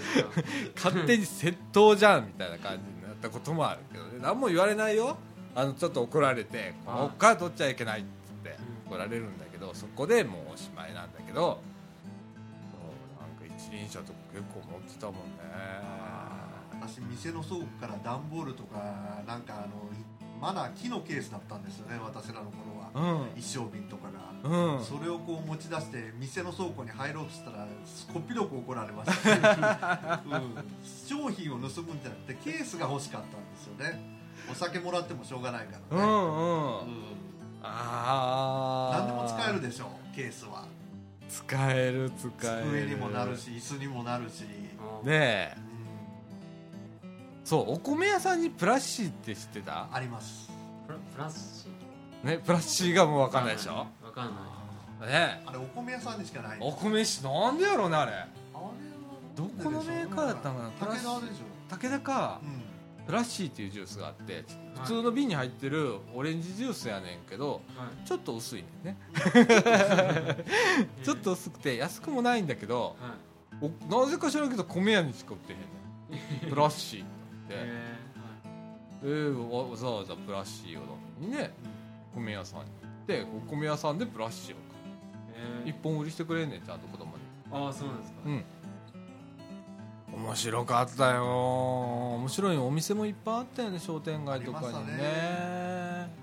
[0.75, 4.19] 勝手に窃盗じゃんみたいな感じになったこともあるけどね。
[4.19, 5.15] 何も言われないよ。
[5.55, 11.59] あのちょっと怒られて「あこっから取っちゃいけない」っつって怒られるんだけどそこでもうおしまいなんだけど
[12.71, 15.21] そうなんか一輪車とか結構持ってたもんね。
[16.81, 19.67] 私店の倉庫から段ボールとかなんかあの
[20.39, 22.70] まだ木のケースだったんですよね私らの頃
[23.35, 24.09] 一升瓶とか
[24.43, 24.83] が、うん。
[24.83, 27.67] それをこう持ち出して店の倉庫に入ろうとしたら
[28.13, 30.55] こっぴどく怒られました、 うん、
[31.07, 34.19] 商品を盗むんじゃなくてケースが欲しかったんですよね。
[34.51, 36.09] お酒もらってもしょうがないからね、うんうん。
[36.09, 36.83] うん。
[37.63, 40.65] ああ何でも使えるでしょケースは。
[41.29, 42.65] 使える使える。
[42.65, 44.45] 机にもなるし椅子にもなるし、ね
[45.05, 45.55] え。
[47.03, 47.09] うん。
[47.45, 49.87] そうお米屋さんにプラッシーって知ってた？
[49.91, 50.49] あります。
[50.87, 51.60] プラプラスチ
[52.23, 53.73] ねプラッシーがもう分かんないでしょ？
[53.73, 54.31] わかん
[55.01, 55.11] ない。
[55.11, 55.41] ね。
[55.45, 58.11] あれお米屋さんにしかないお米しなんでやろうねあれ。
[58.11, 58.71] あれは
[59.35, 60.69] どこのメーカーだったかな？
[60.69, 61.43] プラス武田でしょ。
[61.69, 62.39] 武田か。
[62.43, 62.61] うん。
[63.05, 64.45] プラッシーっていうジュースがあって
[64.83, 68.07] 普通の瓶に入ってるオレンジジュースやねんけどはい。
[68.07, 68.97] ちょっと薄いねんね。
[71.03, 73.71] ちょっと薄くて安くもないんだけどはい。
[73.89, 75.65] おなぜか知らんけど米屋にしか売ってへんね
[76.47, 76.49] ん。
[76.51, 77.07] プラッシーっ
[77.47, 77.55] て。
[77.55, 77.57] へ
[79.03, 81.51] えー、わわざわざプラッシーを飲みにね
[82.15, 82.65] 米屋さんに。
[82.65, 87.23] 行ってお米屋さんでプラッシーをーへ一本売りしてくれんねんちゃんと子供に。
[87.51, 88.19] ーああそうなんですか。
[88.25, 88.43] うん。
[90.13, 91.23] 面白かったよ。
[92.15, 96.21] 面白いお店もいっぱいあったよね商店街とかにね。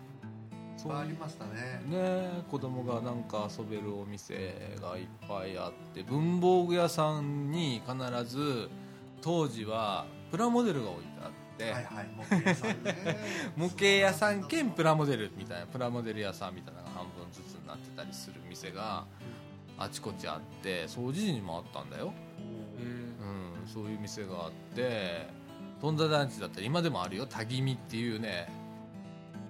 [0.77, 1.83] そうありましたね。
[1.89, 8.71] ね子供がなんか遊べるお店がいっぱいあって文房具屋さんに必ず
[9.21, 12.97] 当時はプラモデルが置いてあって、はいはい模型屋さんね。
[13.57, 15.61] 模型屋さん兼プラモデルみたい。
[15.61, 19.05] なプラモデル屋さんみたいなのが半分ずつになってたりする店が
[19.77, 22.13] あちこちあって掃除時にもあったんだよ、
[23.61, 25.29] うん、そういう店があって
[25.81, 27.27] 富田団地だったら今でもあるよ。
[27.27, 28.49] タギミっていうね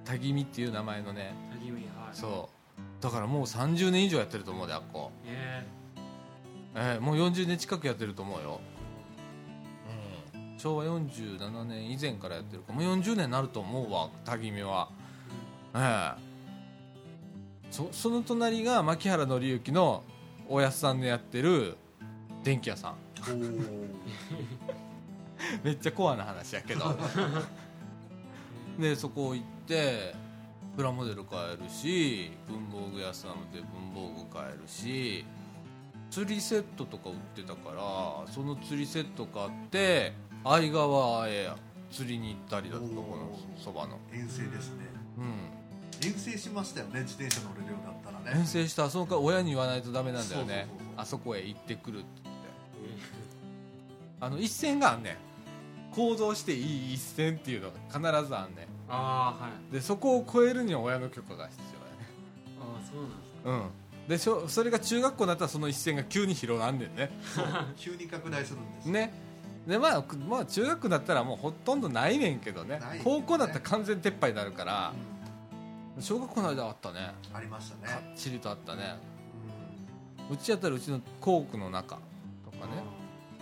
[0.05, 1.35] タギミっていう名前のね。
[1.53, 2.17] タギミはい。
[2.17, 2.59] そう。
[3.01, 5.65] だからもう30年以上やってると思うであっこ、へ
[6.75, 8.78] えーもう40年近くやってると思うよ、うん、
[10.59, 12.73] 昭和47年以前からやってるか。
[12.73, 14.91] もう40年になると思うわタギミは。
[15.75, 16.21] ええ。
[17.71, 20.03] そその隣が牧原紀之の
[20.49, 21.77] おやすさんのやってる
[22.43, 22.97] 電気屋さん。
[25.63, 26.97] めっちゃコアな話やけど。
[28.79, 30.15] でそこ行って
[30.77, 35.25] プラモデル買えるし文房具屋さんで文房具買えるし
[36.11, 37.71] 釣りセットとか売ってたか
[38.27, 40.13] らその釣りセット買って
[40.45, 41.51] 相川へ
[41.91, 43.99] 釣りに行ったりだとかこのそばの。
[44.13, 44.87] 遠征ですね。
[45.19, 46.07] うん。
[46.09, 48.41] 遠征しましたよね自転車乗れるようになったらね。
[48.41, 50.69] 遠征したそのか親に言わないとダメなんだよね。
[50.97, 52.43] あそこへ行ってくるって言って。
[54.21, 55.17] あの一線があんねん。
[55.95, 58.67] 行動していい一線っていうのが必ずあんねん。
[58.89, 59.73] ああはい。
[59.73, 62.09] でそこを超えるには親の許可が必要やね。
[62.91, 63.71] そうなんですかうん。
[64.09, 67.11] でしょそれが中学校になったらその一線が急に広がんねんね。
[67.77, 69.13] 急に拡大するんですね
[69.69, 72.79] でまあ、くまあ、中学だったらもうほとんどないねんけどね。
[72.79, 74.95] ね高校だったら完全撤廃になるから。
[75.99, 77.01] う小学校の間あったね。
[77.01, 78.97] んありましたかっねちりとあったね。
[80.31, 81.99] ううちやったらうちの校区の中
[82.51, 82.83] とかね。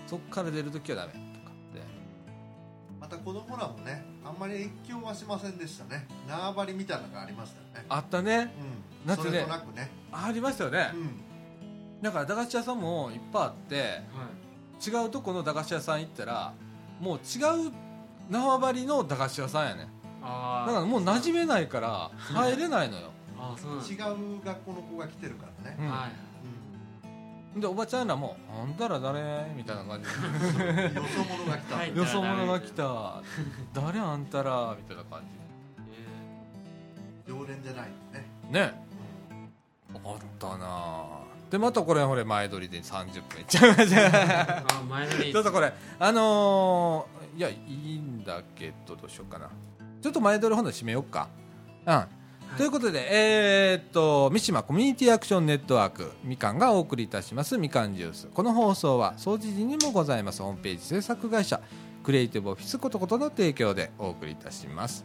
[0.09, 1.79] そっから出るときはダメとかって。
[1.79, 3.01] ん。
[3.01, 6.09] また子供らもねあんまり越境はしませんでしたね。
[6.27, 7.87] 縄張りみたいなのがありましたよね。
[7.89, 8.53] あったね。
[9.05, 9.07] うん。
[9.07, 9.91] だってねそれとなくね。
[10.11, 10.91] ありましたよね。
[10.93, 12.03] うん。
[12.03, 13.97] だから駄菓子屋さんもいっぱいあってはい
[14.85, 16.53] 違うとこの駄菓子屋さん行ったら
[17.01, 17.73] もう違う
[18.31, 19.89] 縄張りの駄菓子屋さんやね
[20.21, 20.27] だ
[20.73, 23.95] からもう馴染めないから入れないのよ、 ああそう違
[24.39, 25.77] う学校の子が来てるからね。
[25.79, 25.89] うん。
[25.89, 27.61] はい。
[27.61, 30.09] でおばちゃんらも「あんたら誰?」みたいな感じ。
[30.09, 30.93] う。
[30.93, 31.77] んよそ者が来た。
[31.77, 33.23] はいで「よそ者が来た。
[33.73, 35.23] 誰あんたら」みたいな感
[37.27, 38.27] 常連じゃないのね。
[38.47, 38.87] じね
[39.95, 41.26] あったなあ
[41.57, 44.59] でまたこれほれ前撮りで30分いっちゃいました。
[44.59, 45.33] あ前乗り。
[45.33, 49.49] ちょっとこれあのーいやいいんだけどどうしようかな。
[50.03, 51.29] ちょっと前撮り本の締めよっか。
[51.87, 52.05] うん。
[52.57, 57.57] ということで、えーっと三島コミュニティアクションネットワークみかんがお送りいたします。
[57.57, 58.29] みかんジュース。
[58.35, 60.42] この放送は総知事にもございます。
[60.42, 61.61] ホームページ制作会社
[62.05, 65.05] クリエイティブオフィスことことの提供でお送りいたします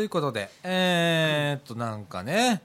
[0.00, 2.62] ということでえー、っとなんかね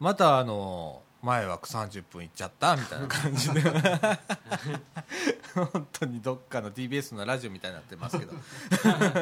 [0.00, 3.62] またあの前は30分いっちゃったみたいな感じで。
[5.56, 8.34] 本当にどっかの TBS のラジオみたいになってますけど。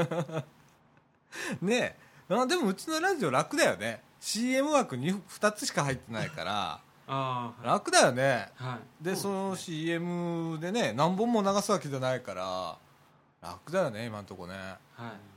[1.63, 1.97] ね
[2.29, 2.35] え。
[2.35, 4.03] あでもうちのラジオ楽だよね。
[4.19, 6.81] CM 枠に 2, つしか入ってないから。
[7.07, 8.51] ああ楽だよね。
[8.57, 9.05] はい。
[9.05, 12.77] でその CM でね何本も流すわけじゃないから。
[13.41, 14.55] 楽だよね今のとこね。
[14.57, 15.32] はい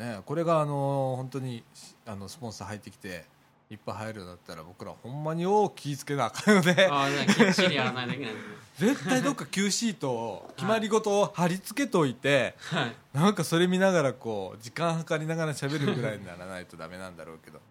[0.00, 1.62] ねこれがあの本当に
[2.06, 3.24] あのスポンサー入ってきて
[3.70, 8.88] いっぱい入るようになったら僕らほんまに大きいつけなあかんのでああじゃあきっちりやらないといけないですね。
[8.94, 12.96] 絶対どっか Q シートを決まり事を貼り付けといてはい。
[13.12, 17.58] なんかそれ見ながらこう時間計りながら喋るぐらいにならないとダメなんだろうけど。
[17.58, 17.62] ね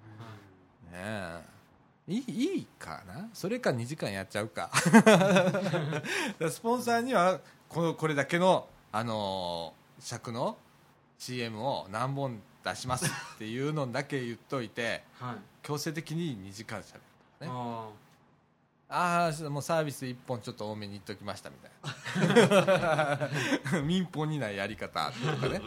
[0.94, 1.44] え。
[2.08, 3.28] いいいいかな？
[3.34, 4.70] それか2時間やっちゃうか。
[6.50, 10.58] スポンサーにはこのこれだけの、あのー尺の
[11.20, 15.36] CM を何本出しますっていうのだけ言っといて はい。
[15.62, 16.98] 強制的に2時間しゃ
[17.40, 17.58] べるね。
[17.58, 17.90] あ
[18.92, 22.50] ああもうサービス1本ちょっと多めに言っときましたみたい
[23.70, 23.82] な。
[23.86, 25.62] 民放にないやり方とかね。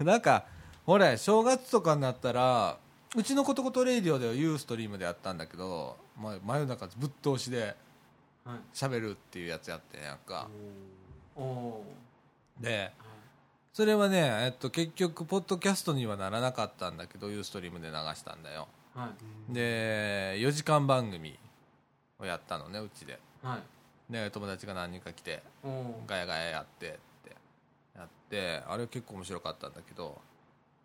[0.00, 0.46] なんか
[0.84, 2.78] ほれ正月とかになったら
[3.14, 7.76] うちのことことレイディオではユーストリームでやったんだけど、ま、真夜中ぶっ通しで
[8.74, 10.48] 喋るっていうやつやってなんか。
[12.58, 12.92] で
[13.78, 18.66] それはね、えっと、結局ポッドキャストにはならなかったんだけどユーストリームで流したんだよ。
[18.92, 19.08] は
[19.50, 19.54] い。
[19.54, 21.38] で4時間番組
[22.18, 23.20] をやったのねうちで。
[23.40, 23.60] は
[24.10, 24.12] い。
[24.12, 25.44] で友達が何人か来て
[26.08, 26.90] ガヤガヤやってっ
[27.22, 27.36] て
[27.96, 30.18] やってあれ結構面白かったんだけど。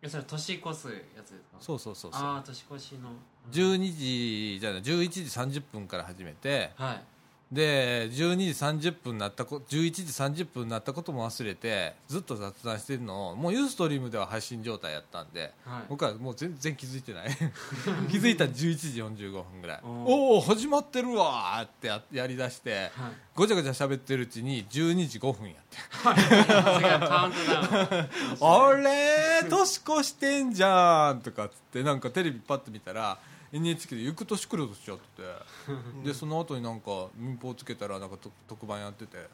[0.04, 1.58] えそれ年越すやつですか？
[1.60, 2.22] そうそうそうそう。
[2.22, 3.10] ああ年越しの。
[3.52, 5.22] 12時じゃない11時
[5.60, 7.04] 30分から始めてはい
[7.52, 8.36] で12
[8.82, 10.02] 時30分になったこ11時
[10.44, 15.84] 30分になったことも忘れてずっと雑談してるのをもうユーストリームでは配信状態やったんではい。
[15.88, 17.28] 僕はもう全然気づいてない。
[18.10, 19.80] 気づいたら11時45分ぐらい。
[19.84, 22.92] おおお始まってるわーってややりだしてはい。
[23.36, 25.78] ごちゃごちゃ喋ってるうちに12時5分やって。
[28.42, 33.18] あれ年越してんじゃんとかっつってなんかテレビパッと見たら
[33.54, 36.04] NHK で「行く年来る年」やってて。
[36.04, 39.30] でその後になんか民放つけたらなんかと特番やってて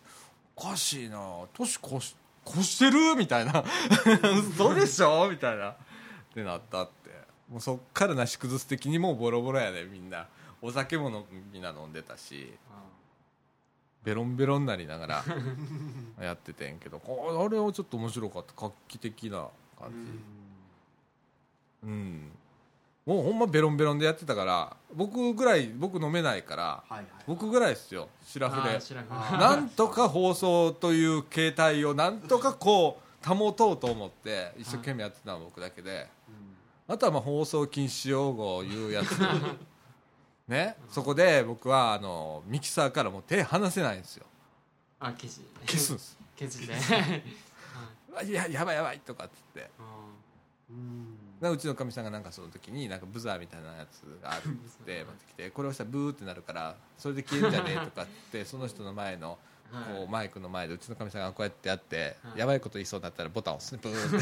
[0.55, 1.17] おかしいな
[1.53, 2.15] 年越し
[2.45, 3.15] 越してる？
[3.15, 3.63] みたいな。
[4.53, 5.29] 嘘でしょ？
[5.29, 5.71] みたいな。
[5.71, 5.75] っ
[6.33, 7.09] てなったって。
[7.49, 10.27] もうそっからなし崩す的にもうボロボロやねみんな。
[10.61, 12.53] お酒ものみんな飲んでたし。
[14.03, 15.23] ベロンベロンになりながら
[16.23, 18.53] やっててんけどこあれはちょっと面白かった。
[18.55, 20.19] 画期的な感じ。
[21.83, 22.31] うん、
[23.09, 27.05] もうほんまベロンベロンでやってたから僕ぐらい僕飲めないからはいはい。
[27.25, 28.79] 僕ぐらいですよシラフで。
[29.35, 36.07] なんとか放送という形態をなんとかこう保とうと思って一生懸命やってたのは僕だけで。
[36.87, 39.09] あとはまあ放送禁止用語を言うやつ。
[40.47, 40.77] ね？
[40.87, 44.25] そこで僕はあのミキサーからもう手離せないんですよ。
[44.99, 46.17] あ消し消すんです。
[46.37, 46.75] 消しで
[48.15, 49.67] あいややばいやばいとかっつって
[50.69, 51.15] うん。
[51.41, 59.37] なうちのかみさんがなんかその時になんかブザーみたいなやつがあるっつって持ってきてこれをしたらブーってなるからそれで消えるんじゃねえとかって その人の前の
[59.71, 59.83] はい。
[59.99, 62.39] こうマイクの前でうちのかみさんがこうやってやってはい。
[62.39, 64.17] やばいこと言いそうになったらボタンを押すねブーって。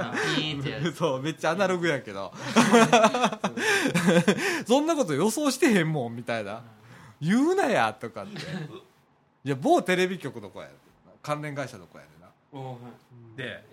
[0.00, 0.92] あピーンってやる。
[0.96, 2.32] そうめっちゃアナログやけど。
[4.66, 6.62] そんなこと予想してへんもんみたいな。
[7.20, 8.40] 言うなやとかって。
[9.44, 10.68] いや某テレビ局の子や
[11.22, 12.10] 関連会社の子やね
[13.36, 13.64] で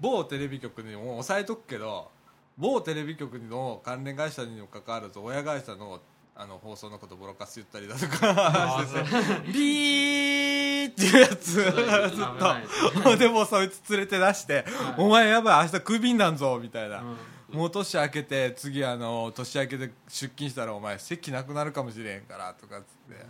[0.00, 2.10] 某テレビ局にも抑えとくけど
[2.56, 6.00] 某テレビ局の関連会社にもかかわらず親会社の
[6.36, 14.64] あの放送のことボロカス言ったりだとかあしててビーっていうやつずっとでもそいつ連れて出して
[14.98, 17.16] 「お前やばい明日クビになんぞ」みたいな、うん。
[17.56, 23.24] もう年明けて次あの年明けで出勤したらお前席なくなるかもしれんからとかっつって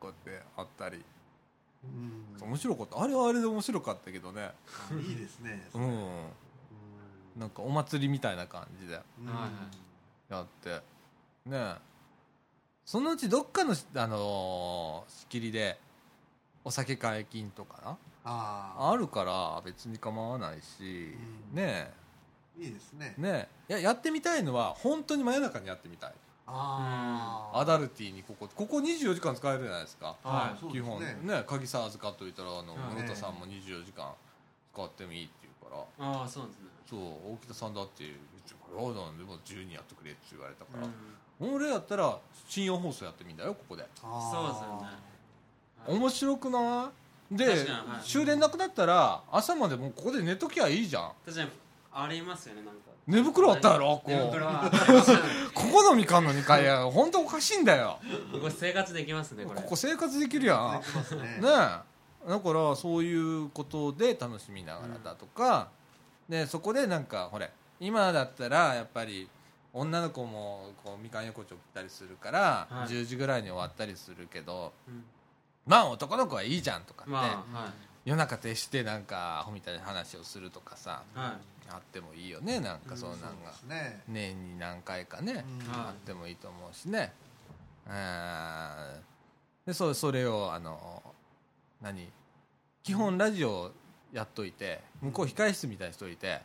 [0.00, 0.96] こうやってあったり。
[0.96, 1.13] うん
[2.40, 3.02] 面白かった。
[3.02, 4.42] あれはあれで面白かったけどね。
[4.42, 4.54] あ
[4.94, 5.66] いいですね。
[5.74, 6.28] ううん。
[7.38, 9.00] なんかお祭りみたいな感じで。
[10.28, 10.70] やって。
[11.46, 11.56] ね。
[11.56, 11.76] え
[12.84, 15.78] そのうちどっかのあのー仕切りで
[16.64, 17.96] お酒解禁とかな？
[18.24, 21.16] ああるから別に構わないし、
[21.50, 21.56] うん。
[21.56, 21.90] ね。
[22.58, 23.14] あいいですね。
[23.18, 26.14] えねややってみたいのは本当に真夜中にやってみたい
[26.46, 30.14] ああアダルティーにここここ24時間使えるじゃないですか。
[30.22, 30.72] はい。
[30.72, 31.00] 基本。
[31.00, 34.12] ねね鍵さ預かっといたらあのはい室田さんも24時間
[34.72, 36.06] 使ってもいいって言うから。
[36.20, 36.66] ああそうですね。
[36.88, 37.00] そう
[37.32, 38.04] 大北さんだって
[38.70, 40.86] 「これはなんでも自由にやってくれ」って言われたから、
[41.46, 41.54] うん。
[41.54, 42.18] 俺やったら
[42.48, 43.88] 深夜放送やってみんだよここで。
[44.00, 44.10] そう
[44.52, 45.98] ですよね。
[45.98, 46.90] 面白くな
[47.32, 47.36] い？
[47.36, 48.06] ではい。
[48.06, 51.12] 終電なくなったら朝までもうここで寝ときゃいいじゃん。
[51.24, 51.50] 確かに
[51.92, 54.34] ありますよねなんか寝袋あったやろこう。
[55.54, 56.84] ここのみかんの2階や。
[56.90, 57.98] 本当おかしいんだよ。
[58.32, 59.60] ここ生活できますねこれ。
[59.60, 60.72] ここ生活できるやん。
[60.72, 60.78] ね。
[61.40, 61.48] ね
[62.26, 62.28] え。
[62.28, 65.68] だからそういうことで楽しみながらだとか、
[66.28, 69.28] でそこでなんかほれ今だったらやっぱり
[69.74, 72.88] 女の子もこうみかん横丁来たりするから、はい。
[72.88, 75.04] 10時ぐらいに終わったりするけどうん。
[75.66, 77.72] まあ男の子はいいじゃんとかって、まあは
[78.04, 83.28] 夜中徹してなんかアホみたいな話をするとかさいはいあってもいいよねなんかそんなんが、
[83.68, 84.02] ね。
[84.08, 87.12] 年に何回かね、あってもいいと思うしね。
[89.66, 91.02] でそそれをあの
[91.80, 92.08] 何？
[92.82, 93.72] 基本ラジオ
[94.12, 96.42] やっといて向こう控え室みたいにしといて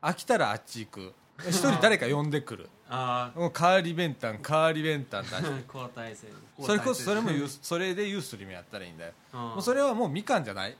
[0.00, 1.14] 飽きたらあっち行く。
[1.48, 6.26] 一人誰か呼んでくるあもう代わり弁当代わり弁当出してあ 交代制
[6.60, 9.12] それこそそれもユースそれでユーストリームやったらいいんだよ。
[9.32, 10.76] ももうそれはもうみかんじゃない？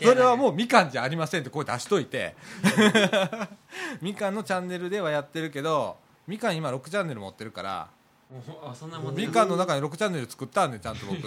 [0.00, 2.34] そそれはもうみかんじゃありませんってこう出しといて。
[4.00, 7.88] みかんのチャンネルではやってるけどみかん今6チャンネル持ってるから。
[8.64, 11.18] あそんなもんみかんの中に6チャンネル作ったんでちゃんと僕。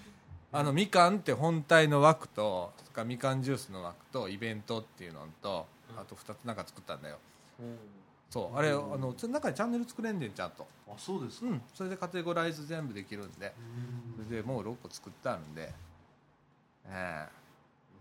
[0.52, 2.72] あのみかんって本体の枠と
[3.06, 5.66] みかんジュースの枠とイベントっていうのと
[5.96, 7.18] あと2つなんか作ったんだよ
[8.30, 10.66] そうあれあの中にチャンネル作れんねんちゃんと。
[10.86, 11.46] あそうですか。
[11.46, 11.62] うん。
[11.72, 13.54] それでカテゴライズ全部できるんで。
[14.18, 14.24] うん。
[14.26, 15.72] それでもう6個作ってあるんで。
[16.86, 17.38] ええ。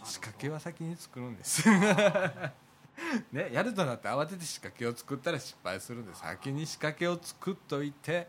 [0.04, 1.68] 仕掛けは先に作るんです。
[3.32, 8.28] ね、やるとなって慌てて仕掛けを作ったら失敗するんで先に仕掛けを作っといて。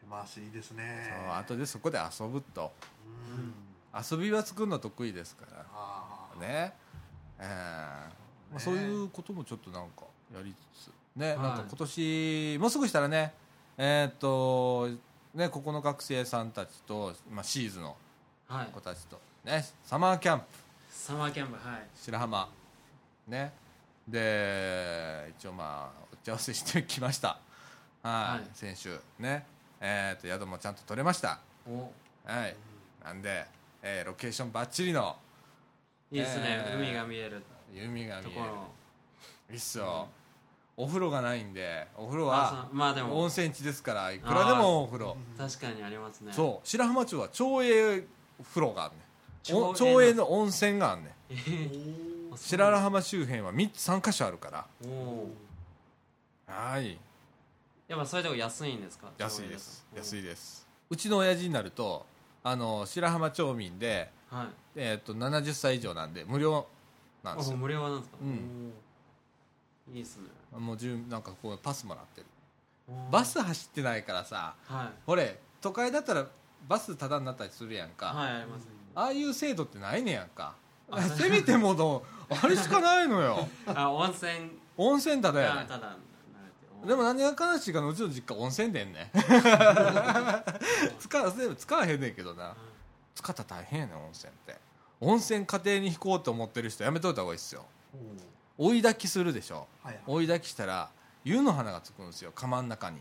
[0.00, 1.12] 手回しいいですね。
[1.26, 2.72] そう後でそこで遊ぶと。
[3.06, 3.54] うん。
[4.02, 6.40] 遊びは作るの得意ですから。
[6.40, 6.74] ね。
[7.38, 11.38] えーまあ、そういうこともちょっとなんかやりつつね、はい。
[11.38, 13.32] なんか今年もうすぐしたらね
[13.78, 14.88] えーっと
[15.34, 17.96] ねここの学生さんたちと、まあ、シーズの
[18.48, 18.66] はい。
[18.72, 20.44] 子たちとねサマーキャンプ。
[20.90, 21.86] サマーキャンプはい。
[21.96, 22.48] 白浜。
[23.28, 23.52] ね。
[24.08, 27.38] で一応まあ打ち合わせしてきました。
[28.02, 28.48] はい、はい。
[28.52, 28.98] 先週。
[29.18, 29.46] ね。
[29.80, 31.40] えーっと宿もちゃんと取れました。
[31.68, 31.90] お。
[32.26, 32.56] はい。
[33.04, 33.44] なんで、
[33.82, 35.16] えーロケーションバッチリの
[36.10, 37.42] いいですね、えー海が見える
[37.74, 38.34] 海が見える。
[38.34, 38.46] ところ
[39.50, 40.08] いいっすよ、
[40.76, 43.20] お風呂がないんでお風呂あはまあでも。
[43.20, 45.16] 温泉地ですからいくらでもお風呂。
[45.38, 46.32] 確かにありますね。
[46.32, 46.68] そう。
[46.68, 48.04] 白浜町は町営
[48.42, 49.00] 風呂があるね
[49.42, 51.10] 町営町営の温泉があるねん。
[51.30, 52.36] えー。
[52.36, 54.66] 白浜周辺は3つ3箇所あるから。
[54.84, 55.30] おお
[56.46, 56.98] はい。
[57.86, 59.08] やっぱそういうとこ安いんですか？
[59.18, 59.86] 安いです。
[59.94, 60.66] 安いでです。
[60.90, 62.04] うちの親父になると
[62.42, 64.46] あの白浜町民で、はい。
[64.74, 66.66] えー、と70歳以上なんで無料
[67.22, 67.54] なんですよ。
[67.54, 68.16] あ無料なんですか？
[68.20, 68.72] うん
[69.92, 70.28] いいっすね。
[70.58, 72.26] もう10なんかこうパスもらってる。
[73.10, 74.88] バス走ってないからさはい。
[75.06, 76.26] ほれ都会だったら
[76.68, 80.54] バスタダになったりするやんか、はいありますああいう制度ってないねやんか。
[80.90, 83.48] あせめてものあれしかないのよ。
[83.66, 84.50] あ温泉。
[84.76, 85.66] 温泉ただやね
[86.86, 89.10] でも何が悲しいかのうちの実家温泉でんね
[91.00, 92.54] 使使わへんねんけどな。
[93.14, 94.56] 使ったら大変やねん温泉って。
[95.00, 97.64] 温泉家庭に引こうと思ってる人やめといた方がいいっすよ
[98.58, 99.66] 追い焚きするでしょ。
[99.82, 100.02] はいはい。
[100.06, 100.88] 追い焚きしたら
[101.24, 102.32] 湯の花がつくんですよ。
[102.34, 103.00] 釜の中に。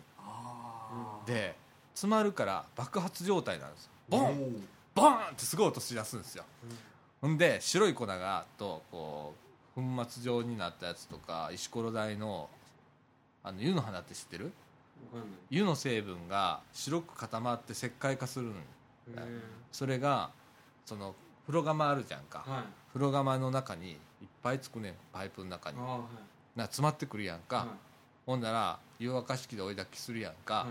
[1.25, 1.55] で
[1.93, 3.91] 詰まるから爆発状態なんですよ。
[4.09, 4.31] ボン！
[4.33, 6.43] ンボーンってすごい音し出すんですよ。
[7.21, 9.33] ほんで白い粉がとこ
[9.77, 12.49] う粉末状になったやつとか石ころ台の
[13.43, 14.51] あの湯の花って知ってる？
[15.49, 18.51] 湯の成分が白く固まって石灰化する
[19.71, 20.31] それが
[20.85, 21.13] その
[21.45, 22.63] 風呂釜あるじゃんか、ーはい。
[22.93, 23.97] 風呂釜の中にいっ
[24.43, 25.79] ぱいつくねんパイプの中に。
[25.79, 26.01] は
[26.55, 26.59] い。
[26.59, 27.67] な詰まってくるやんか、はい。
[28.25, 30.67] ほんなら湯沸かし器で追い焚きするやんか、はい。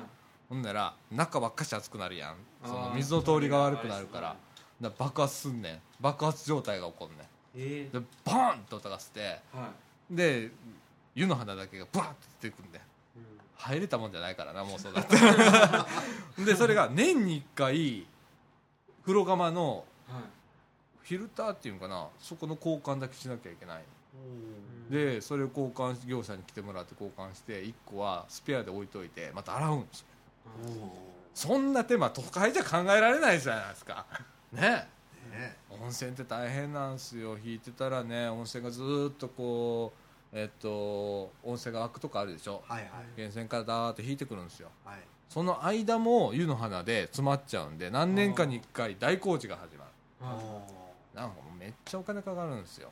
[0.48, 2.36] ほんなら中ばっかし熱くなるやん。
[2.64, 4.36] その水の通りが悪くなるから。
[4.80, 5.80] だから爆発すんねん。
[6.00, 7.18] 爆発状態が起こんねん。
[7.54, 9.70] えーでバーンと音がしては
[10.10, 10.14] い。
[10.14, 10.50] で
[11.14, 12.80] 湯の花だけがバーンって出てくんで
[13.16, 13.22] うん。
[13.56, 15.06] 入れたもんじゃないからな もうそうだっ
[16.36, 18.06] てでそれが年に1回
[19.02, 20.22] 風呂釜のはい
[21.02, 23.82] フィルターっていうんかなそこの交換だけしなきゃいけない。
[24.88, 24.90] うん。
[24.90, 30.06] でそれを交換し業者に来てもらって交換して1個はスペアで置いといてまた洗うんですよ。
[31.34, 34.06] そんな手間都会じゃ考えられないじゃないですか。
[34.52, 34.60] ね。
[35.30, 35.56] ね。
[35.70, 37.38] 温泉って大変なんですよ。
[37.42, 39.92] 引いてたらね温泉がずーっとこ
[40.32, 42.62] うえっと温泉が湧くとこあるでしょ。
[42.68, 42.90] はいはい。
[43.16, 44.70] 源泉からダーって引いてくるんですよ。
[44.84, 45.00] はい。
[45.28, 49.90] その間も湯の花で詰まっちゃうんで何年かに1回大工事が始まる。
[50.20, 50.81] は
[51.14, 52.90] なんかめっちゃお金かかるんですよ。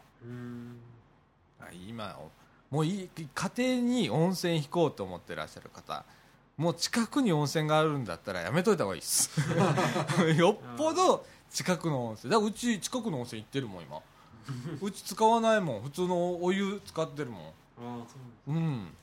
[1.86, 2.18] 今
[2.70, 6.04] もういい家庭に温泉引こうと思ってらっしゃる方
[6.56, 9.30] もう近くに温泉があるんだったらやめといた方がいいです。
[10.36, 12.30] よっぽど近くの温泉。
[12.30, 14.00] だからうち近くの温泉行ってるもん今。
[14.80, 15.82] うち使わないもん。
[15.82, 17.42] 普通のお湯使ってるもん。
[18.48, 18.94] ううん。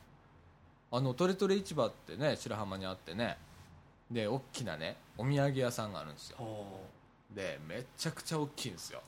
[0.92, 3.38] あのトレトレ市場ってね白浜にあってね。
[4.12, 6.38] で大きなねお土産屋さんがあるんですよ。
[6.38, 6.86] ほ
[7.34, 9.02] でめちゃくちゃ大きいんですよ。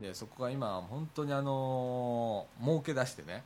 [0.00, 3.42] でそこが今本当にあのー儲け出してね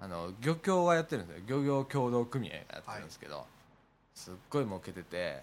[0.00, 1.44] あの漁協がやってるんですよ。
[1.46, 3.46] 漁業協同組合がやってるんですけど、
[4.14, 5.42] すっごい儲けてて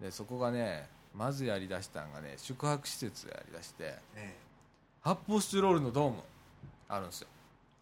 [0.00, 4.34] でそこがねまずやりだしたんがね宿泊施設やりだしてうえ。
[5.02, 6.16] 発泡スチロールのドーム
[6.88, 7.28] あるんですよ。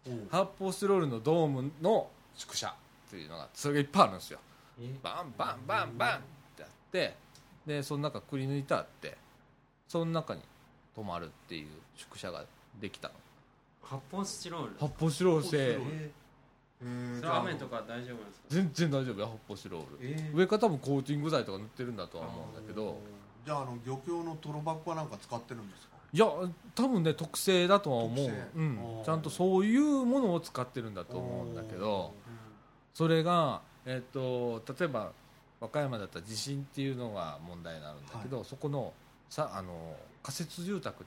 [0.07, 4.39] え発泡スチロールのドームの宿舎っていうのがそれがいっぱいあるんですよ。
[4.81, 4.93] え。
[5.03, 6.21] バンバンバンバンっ
[6.55, 7.15] てやって
[7.69, 9.15] でその中くり抜いてあって
[9.87, 10.41] その中に
[10.95, 12.43] 泊まるっていう宿舎が
[12.81, 13.13] できたの。
[13.83, 17.13] 発泡スチロール発泡スチロール製発泡スチロー。
[17.13, 18.45] ルそれ雨とか大丈夫ですか？
[18.49, 19.81] 全然大丈夫よ発泡スチロー。
[19.81, 22.97] ルえ上から多分コーティング剤とか塗ってるんだとは思うんだけど。
[23.45, 25.93] じゃああの漁協のトロバッコはなんか使ってるんですか？
[26.11, 26.25] いや
[26.73, 28.79] 多分ね特製だとは思う、うん。
[29.05, 32.13] ちゃんとそういうものを使ってるんだと思うんだけど。
[32.95, 35.11] それが、えっと例えば
[35.59, 38.93] 和歌山だったら地震っていうのが問題になるんだけど、そこの
[39.29, 41.05] さあの仮設住宅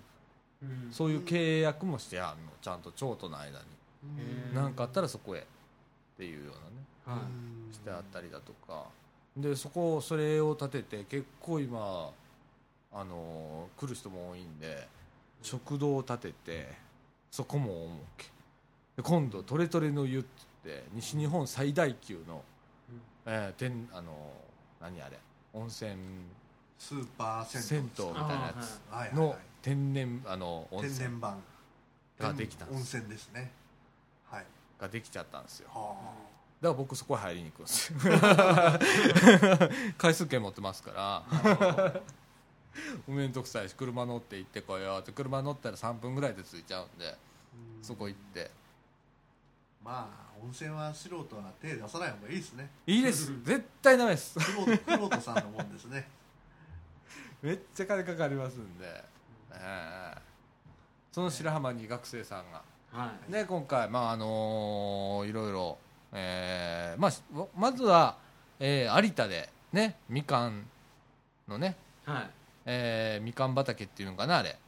[0.62, 0.92] うん。
[0.92, 3.64] そういう契約もしてあんのちゃんと町との間に。
[4.52, 5.42] 何かあったらそこへっ
[6.16, 6.52] ていうよ
[7.06, 7.28] うなねは
[7.70, 7.74] い。
[7.74, 8.86] してあったりだとか。
[9.36, 12.10] でそこそれを立てて結構今
[12.92, 14.86] あの来る人も多いんで
[15.40, 16.68] 食堂を建てて
[17.30, 18.24] そこも OK
[18.96, 20.28] で今度トレトレの湯っつっ
[20.64, 22.42] て西日本最大級の、
[23.26, 24.32] えー、てんあの
[24.80, 25.18] 何あれ？
[25.52, 25.96] 温泉。
[26.78, 29.14] スーパー銭銭湯湯みたいなやつ。
[29.14, 31.42] のはい天然あの温天泉然版。
[32.18, 32.96] ができたんです。
[32.96, 33.50] 温泉ですね。
[34.28, 34.46] はい。
[34.80, 35.68] ができちゃったんですよ。
[35.68, 35.94] だかは
[36.62, 37.98] ら僕そこ入りに行くんですよ。
[39.98, 41.24] 回数券持ってますから。
[41.28, 42.00] あ
[43.06, 45.12] 面倒くさいし車乗って行ってこようって。
[45.12, 47.16] 車乗ったら3分ぐらいで着いちゃうんで
[47.82, 48.50] そこ行って
[49.84, 52.70] まあ温泉は素人は手出さない方がいいですね。
[52.86, 53.32] いいです。
[53.44, 54.34] 絶対ダメです。
[54.38, 56.08] クロクロートさんのもんですね。
[57.42, 59.04] めっちゃ金かかりますんで、
[59.52, 60.22] ええ
[61.12, 62.62] その白浜に学生さんが、
[62.92, 63.32] はい。
[63.32, 65.78] ね、今回、まああのーいろいろ、
[66.12, 68.16] えーまあ、わまずは、
[68.58, 70.66] えー有田で、ね、みかん
[71.48, 72.30] のね、はい。
[72.64, 74.58] えーみかん畑っていうのかなあれ。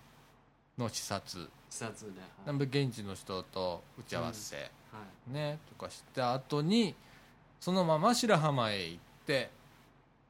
[0.76, 1.48] の視察。
[1.70, 2.46] 視察ではい。
[2.46, 4.70] なんで現地の人と打ち合わせ、はい
[5.28, 6.94] ね、とかした後に
[7.60, 9.50] そのまま白浜へ行って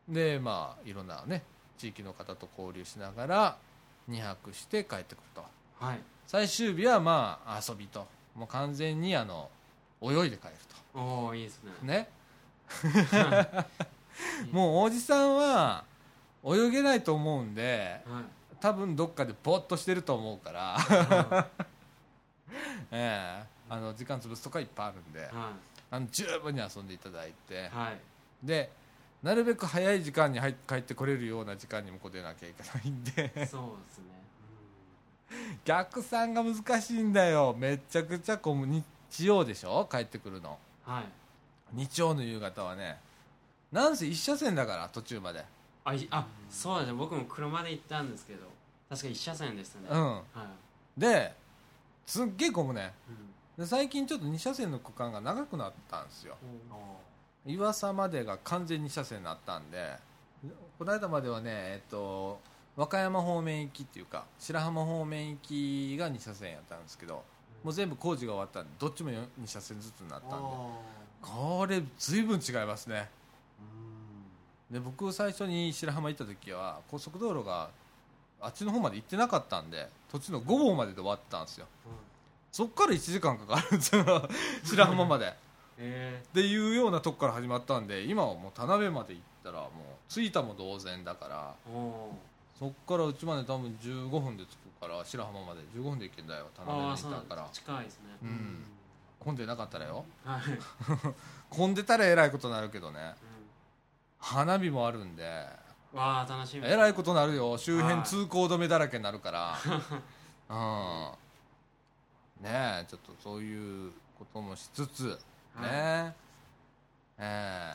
[0.08, 1.42] でまあいろんなね
[1.78, 3.56] 地域の方と交流しながら
[4.08, 5.44] 2泊して帰ってくると。
[5.80, 5.98] はい。
[6.26, 8.06] 最終日はまあ遊びと。
[8.34, 9.48] もう完全にあの
[10.02, 10.54] 泳いで帰る
[10.94, 11.72] おおいいですね。
[11.80, 12.08] とね
[14.52, 15.84] もうおじさんは
[16.44, 18.24] 泳げないと思うんではい。
[18.60, 20.78] 多分どっかでぼーっとしてると思うから、
[22.90, 25.52] ええあの時間潰すとかいっぱいあるんでは
[25.90, 27.70] あの十分に遊んでいただいて
[28.42, 28.70] で
[29.22, 33.12] なるべく早い時間に入っ帰ってこれるような時間にもこう出なきゃいけないんで。
[33.46, 34.04] そうですね。
[35.64, 37.54] 逆算が難しいんだよ。
[37.58, 38.84] めちゃくちゃこう日
[39.24, 39.88] 曜でしょ？
[39.90, 40.58] 帰ってくるの。
[40.84, 41.04] はい。
[41.72, 43.00] 日曜の夕方はね。
[43.72, 45.42] なんせ一車線だから途中まで。
[45.84, 46.94] あいあそうですね。
[46.94, 48.46] 僕も車で行ったんですけど
[48.90, 49.86] 確か一車線でしたね。
[49.90, 50.12] うん。
[50.16, 50.22] は
[50.98, 51.00] い。
[51.00, 51.34] で
[52.04, 52.92] すっげえ混むね。
[53.08, 56.36] うんで最近ちょっと2車線の区間が長くなったんですよ。
[56.70, 56.74] あ
[57.46, 59.96] 岩佐までが完全に2車線になったんで
[60.78, 62.40] この間まではねえっと
[62.76, 65.36] 和歌山方面行きっていうか白浜方面行
[65.94, 67.22] きが2車線やったんですけど
[67.62, 70.46] もう全部工事が終わったんでどっちも2車線ずつになったんで
[71.22, 73.08] これ随分違いますね。
[74.70, 77.70] で僕最初に白浜行った時は高速道路が
[78.40, 81.66] あっちの方まで行ってなかったんで途中の5号までで終わったんですよ。
[82.54, 84.28] そっから1時間かかるんですよ。
[84.62, 85.34] 白浜まで。
[85.76, 89.70] えっていうようなとこから始まったんで今はもう田辺まで行ったらもう
[90.08, 91.54] 着いたも同然だから
[92.56, 98.02] そっからうちまで多分15分で着くから白浜まで15分で行けんだよ田ー、辺にいああそうなんたから近いですね。
[98.22, 98.64] うん。
[99.18, 100.04] 混んでなかったらよ。
[100.24, 100.40] はい、
[101.50, 103.16] 混んでたらえらいことになるけどね。
[104.20, 105.48] 花火もあるんで
[105.92, 106.64] うん、わあ楽しみ。
[106.68, 107.58] えらいことになるよ。
[107.58, 108.06] 周辺はい。
[108.06, 109.58] 通行止めだらけになるから。
[111.10, 111.23] うん
[112.40, 115.18] ねえちょっとそういうこともしつつ
[115.60, 116.14] ね。
[117.18, 117.74] え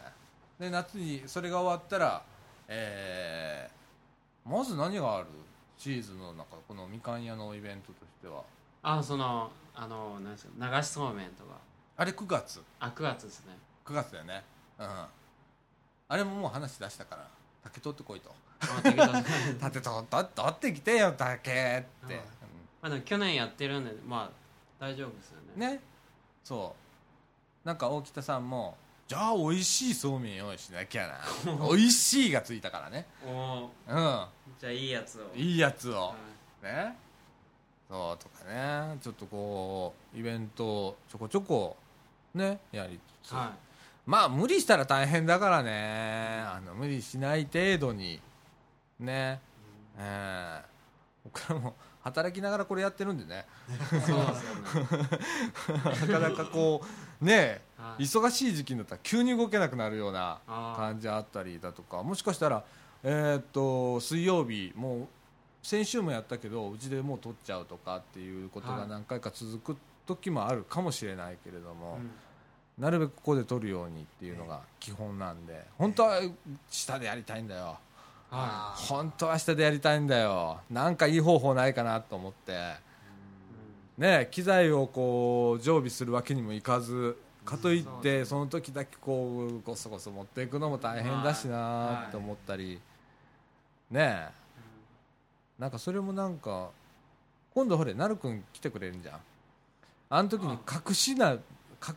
[0.59, 2.21] えで夏にそれが終わったら
[2.67, 5.27] えーまず何がある？
[5.77, 8.43] シーズンの中このみかん屋のイベントとしては。
[8.83, 11.51] あそのあのなんですか流しそうめんとか。
[11.97, 12.61] あれ9月。
[12.79, 13.57] あ9月ですね。
[13.85, 14.43] 9月だよね。
[14.77, 14.85] うん。
[16.09, 17.27] あれももう話出したから
[17.63, 18.33] 竹取ってこいと。
[18.61, 22.15] あ適当です竹取取って きてよ竹って、
[22.81, 24.31] まあでも去年やってるんでまあ
[24.79, 25.73] 大丈夫ですようんね。
[25.73, 25.79] ね。
[26.43, 26.75] そ
[27.65, 27.67] う。
[27.67, 28.77] なんか大北さんも
[29.07, 31.17] じゃあ美味しいそうめん用意しなきゃな。
[31.67, 33.07] 美味しいがついたからね。
[33.25, 34.27] おおうん。
[34.59, 35.31] じゃあいいやつを。
[35.35, 36.09] いいやつを。
[36.09, 36.15] は
[36.61, 36.95] ね。
[37.89, 38.97] そうとかね。
[39.01, 41.75] ちょっとこうイベントをちょこちょこ
[42.35, 43.35] ねやりつつ、い。
[43.35, 43.53] は
[44.05, 46.43] まあ無理したら大変だからね。
[46.45, 48.21] あの無理しない程度に。
[48.99, 49.41] ね。
[49.97, 50.69] ええ
[51.23, 53.45] 僕らも働きながらこれやってるんでね。
[56.01, 56.81] なかなかこ
[57.21, 58.03] うねはい。
[58.03, 62.63] 忙しい時期になったら急に動けなくなるような感じあったりだとかもしかしたら
[63.03, 65.07] えーっと水曜日もう
[65.61, 68.89] 先週もやったけどうちでもう取っちゃうとかっていうことがはい。
[68.89, 72.83] 何回か続く時もあるかもしれないけれども、うん。
[72.83, 76.21] なるべくここで取るようにっていうのが基本なんで本当は
[76.69, 77.77] 下でやりたいんだよ
[78.29, 80.61] は本当は下でやりたいんだよ。
[80.69, 82.75] なんかいい方法ないかなと思って。
[83.97, 87.17] ね機材をこう常備するわけにもいかず。
[87.45, 92.79] かといってその時だけこうごそごそ持っていくのも大変だしなって思ったり。
[93.89, 94.29] ねえ。
[95.57, 96.69] なんかそれもなんか
[97.53, 99.19] 今度ほれなるくん来てくれるんじゃん。
[100.11, 101.31] あの時に隠しな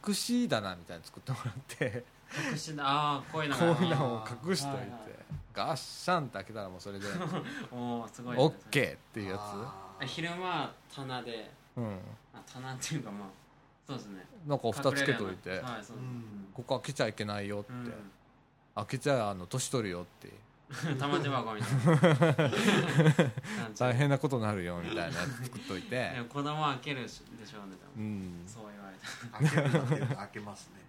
[0.08, 2.04] 隠し棚みたいなの作ってもらって。
[2.48, 3.56] い隠しああこういうの
[4.14, 5.22] を隠しといて
[5.52, 7.06] ガッシャンって開けたらもうそれで。
[7.70, 10.06] おおすごいオッケーっていうやあー。
[10.06, 11.50] 昼間は棚で。
[11.74, 11.98] つうん。
[12.34, 13.28] あ棚っていうかまあ
[13.86, 14.26] そうですね。
[14.46, 15.92] なんか蓋つけといて、はいそうです。
[15.94, 16.48] うん。
[16.54, 17.92] ここ開けちゃいけないよって、うん。
[18.74, 20.32] 開けちゃあの年取るよって。
[20.98, 22.50] 玉手箱みたいな。
[23.78, 26.12] 大変なことになるよみたいなやつ作っといて。
[26.30, 27.24] 子供は開けるでしょ
[27.64, 28.04] うね多分。
[28.04, 28.44] うん。
[28.46, 30.16] そう言われた。
[30.16, 30.82] 開けますね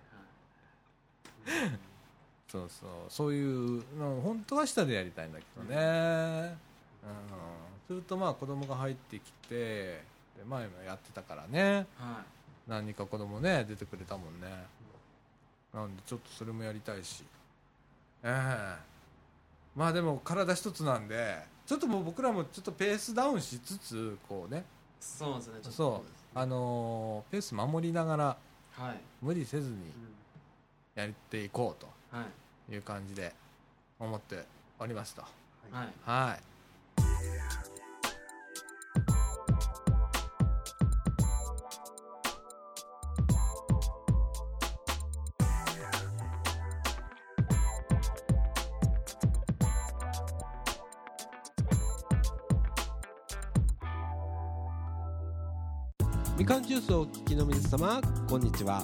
[2.54, 2.90] そうそう。
[3.10, 6.56] そういうの本当は下でやりたいんだけどね、
[7.04, 7.88] うん。
[7.88, 10.04] するとまあ子供が入ってきてで
[10.48, 11.88] 前もやってたからね。
[11.98, 12.24] は
[12.68, 14.48] 何人か子供ね出てくれたもんね。
[15.74, 17.24] なんでちょっとそれもやりたいし。
[18.24, 18.76] ええ。
[19.76, 24.60] まあでも体一つなんでちょっともう僕らもちょっとペースダウンしつつこうね。
[24.60, 24.64] い
[25.00, 26.04] そうですねちょっとそ
[26.36, 26.40] う。
[26.40, 28.38] あのーペース守りながら
[28.74, 29.00] はい。
[29.24, 29.76] 無理せずに
[30.96, 31.88] うやっていこうと。
[32.16, 32.28] んはい
[32.74, 33.34] いう感じで
[34.00, 34.44] 思って
[34.80, 35.22] おりますと
[35.72, 35.88] はい。
[36.06, 36.54] はい。
[56.38, 58.84] みかんジュースをお聞きの皆様こんにちは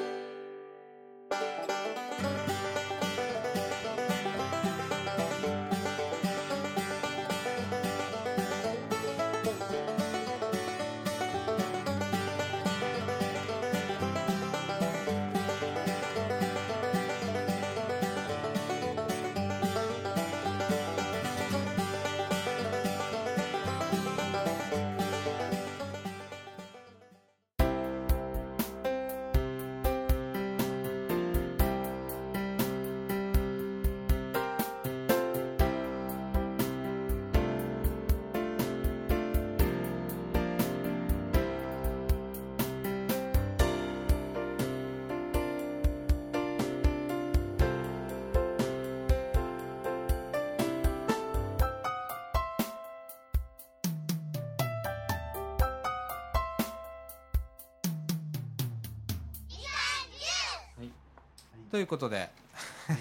[61.81, 62.29] いうことで、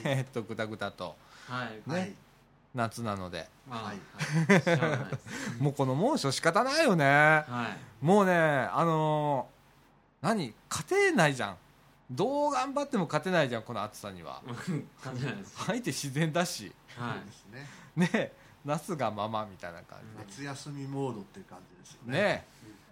[0.05, 1.17] えっとぐたぐたと
[1.47, 1.91] はい。
[1.91, 2.15] ねはい。
[2.75, 3.49] 夏なので。
[3.69, 3.99] まあはい。
[4.79, 5.09] は
[5.59, 5.63] い。
[5.63, 7.05] もうこの猛暑仕方ないよね。
[7.05, 8.05] はい。
[8.05, 10.55] もうねあのー何？
[10.69, 11.57] 勝てないじゃん。
[12.11, 14.43] どう頑張っても勝てないじゃんこの暑さには。
[15.03, 15.55] 感じないです。
[15.65, 16.73] 相手自然だし。
[16.97, 18.01] はい。
[18.01, 18.11] ね。
[18.13, 18.33] ね
[18.65, 22.19] 夏がままみたいな感夏休みモードっていう感じですよじね。
[22.19, 22.47] でね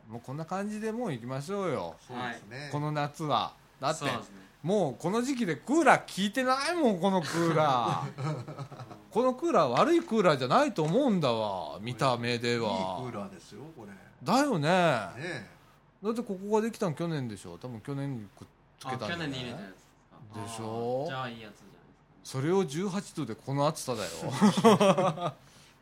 [0.08, 1.94] もうこんな感じでもう行きましょうよ。
[2.06, 2.70] そうですね。
[2.72, 3.52] この夏は。
[3.78, 8.44] だってそうですねもうこの時期でクーラー効いてないもんこのクーラー。
[9.10, 13.90] このクーラー悪いクーラーじゃないと思うんだわ見た目でいいクはーラーですよこれ。
[13.92, 14.68] ねだよね。
[14.68, 15.46] だえ。
[16.10, 17.56] ってここができたの去年でしょ。
[17.58, 18.48] 多分去年にくっ
[18.80, 19.16] つけたんじゃない？
[19.16, 19.84] あ去年に入れたやつです
[20.34, 20.40] か。
[20.42, 21.04] でしょ？
[21.08, 21.78] じゃあいいやつじゃない
[22.24, 24.08] それを18度でこの暑さだよ。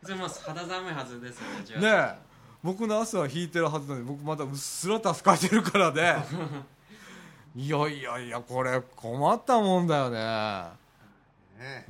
[0.03, 1.87] それも肌寒いはずですよね18ね
[2.23, 2.27] え。
[2.63, 6.23] 僕の汗は引いてるはずなのに僕まだうっすら助かってるからね
[7.57, 10.19] いやいやいやこれ困ったもんだよね。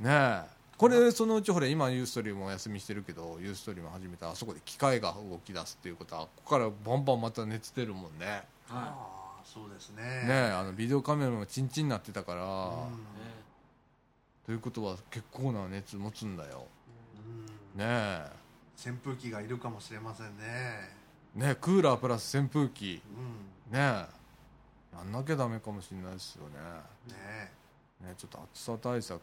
[0.08, 0.42] え。
[0.78, 8.26] これそのうちほら今ユーストリームお休みしてるけどユーストリーム始めたらあそこで機械が動き出すっていうことはここからバンバンまた熱出るもんね。
[8.26, 10.02] はああそうですね。
[10.02, 13.28] ねえあのビデオカメラもチンチンになってたから、うん
[14.46, 16.64] ということは結構な熱持つんだよ。
[17.76, 17.78] うん。
[17.78, 18.30] ねえ。
[18.74, 20.88] 扇風機がいるかもしれませんね。
[21.34, 23.02] ねえクーラープラス扇風機。
[23.70, 23.78] うん。
[23.78, 24.17] ねえ
[24.98, 26.54] やんなきゃダメかもしれないですよね。
[27.08, 27.52] ね
[28.08, 29.20] ねちょっと暑さ対策。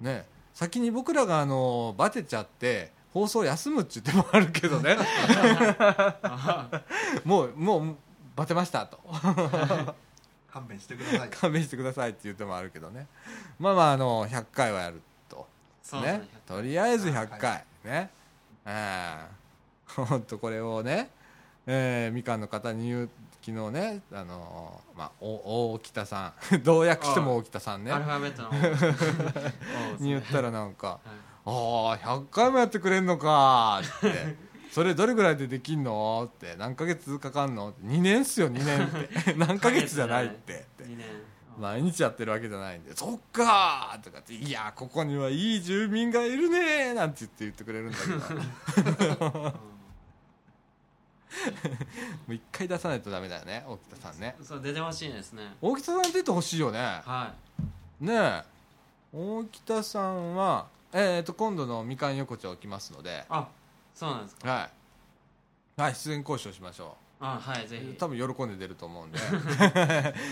[0.00, 4.96] ね先に僕らがあのバテちゃって放送休むって言ってもあるけどね。
[7.24, 7.96] もうもう
[8.36, 8.98] バテましたと。
[10.50, 11.30] 勘弁してください。
[11.30, 13.06] 勘弁してくださいって言ってもあるけどね。
[13.58, 15.48] まあまああの100回はやると。
[15.94, 17.64] ねねとりあえず100回。
[17.84, 18.10] ね。
[18.64, 19.44] ええ。
[19.86, 21.10] ほんとこれをね、
[21.66, 23.10] えーみかんの方に言う
[23.44, 26.62] 昨日ねあのーまあお大北さん。
[26.64, 27.92] どう訳しても大北さんね。
[27.92, 28.50] アルファベットの
[30.00, 30.98] に言ったらなんかはい
[31.46, 34.54] 「ああ100回もやってくれんのかって。
[34.70, 36.28] それどれぐらいでできんの？
[36.34, 36.56] って。
[36.58, 38.90] 何ヶ月かかんの？2年っすよ2年っ
[39.24, 39.34] て。
[39.34, 40.52] 何ヶ月じゃないって。
[40.54, 40.84] って。
[40.84, 41.06] 2年。
[41.60, 49.54] 毎日やってるわけじゃないんで「そっか!」とかって「いやここにはいい住民がいるね」なんて言って言ってくれるんだけど
[52.26, 54.36] もう一回出さないとダメだよね大北さんね。
[54.42, 55.54] そう出てほしいですね。
[55.60, 56.78] 大北さん出てほしいよね。
[57.04, 57.32] は
[58.00, 58.42] ねえ。
[59.12, 63.10] 大北さんはえー、と今度のみかん横丁来ますので。
[63.10, 63.48] いあ
[63.94, 64.48] そうなんですか。
[64.48, 64.70] は
[65.78, 67.90] い、はい、出演交渉しましょあはいぜひ。
[67.90, 69.18] う多分喜んで出ると思うんで。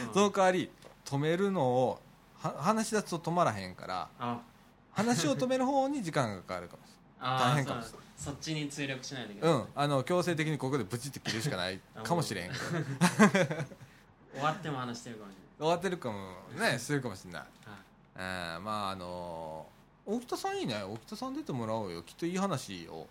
[0.06, 0.70] うんその代わり
[1.04, 2.00] 止めるのを
[2.38, 4.38] は話し出すと止まらへんからあ。
[4.92, 6.90] 話を止める方に時間がかかるかもし
[7.20, 9.68] あ大変かもしれそうそっちに追力しないといけない、れないうん。
[9.74, 11.80] あの強制的にここでブチって切るしかない。
[12.04, 12.50] かもしれへん。
[14.32, 16.78] 終わっても話してるかもし終わってるかもね。
[16.78, 17.42] するかもしれない。
[18.14, 19.66] えーまああの
[20.06, 20.84] 大北さんいいね。
[20.84, 22.02] 大北さん出てもらおうよ。
[22.04, 23.08] きっといい話を。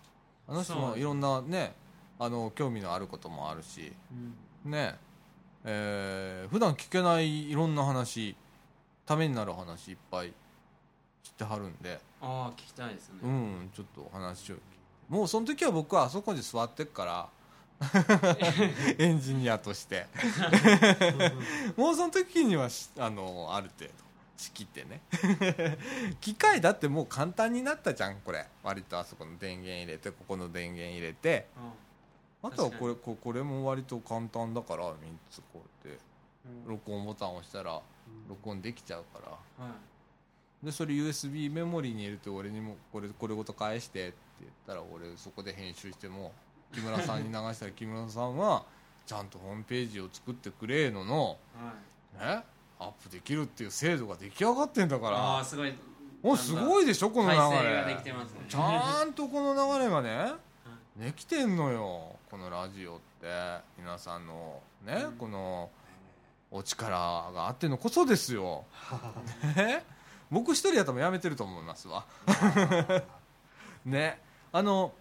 [0.48, 1.74] あの人もいろんなね
[2.18, 3.92] あの興味のあることもあるし。
[4.64, 4.98] ね。
[5.64, 8.34] えー普段聞けないいろんな話
[9.04, 10.32] ためになる話いっぱい
[11.22, 12.00] 知ってはるんで。
[12.22, 13.70] ああ聞きたいですね、うん。
[13.74, 14.56] ちょっとお話を
[15.08, 17.28] もうその時は僕はあそこに座ってっから
[18.98, 20.06] エンジニアとして。
[21.76, 23.92] もうその時にはしあのある程度
[24.36, 25.00] 仕切ってね。
[26.20, 28.46] 機械だってもう簡単になったじゃんこれ。
[28.62, 31.48] 割とあそこの電源入れてここの電源入れて。
[32.42, 34.94] あとはこれここれも割と簡単だから3
[35.30, 36.00] つこうやって
[36.46, 36.64] うん。
[36.64, 37.80] うん録音ボタンを押したら
[38.28, 39.20] 録音できちゃうか
[39.58, 39.64] ら。
[39.64, 39.72] は
[40.62, 40.66] い。
[40.66, 46.32] でそれ USB メモリーに入れて俺にもこれこれごと返してって言ったら俺そこで編集しても
[46.72, 48.64] 木村さんに流したら木村さんは
[49.06, 51.72] ちゃんとホームページを作ってくれのの、は
[52.20, 52.24] い。
[52.24, 52.44] ね、
[52.78, 55.38] アップできるっていう制度が出来上がってんだかあら。
[55.38, 55.74] あすごい。
[56.22, 57.36] もうすごいでしょこの流
[57.66, 57.84] れ。
[57.84, 58.00] ね。
[58.48, 60.32] ちゃんとこの流れがね
[60.96, 63.26] できてんのよこのラジオって。
[63.78, 65.12] 皆さんのね、うん。
[65.16, 65.70] この
[66.50, 66.90] お力
[67.32, 68.64] があってのこそですよ。
[69.56, 69.84] ね。
[70.30, 72.06] 僕一人やったらやめてると思いますわ。
[73.84, 74.20] ね
[74.52, 74.92] あの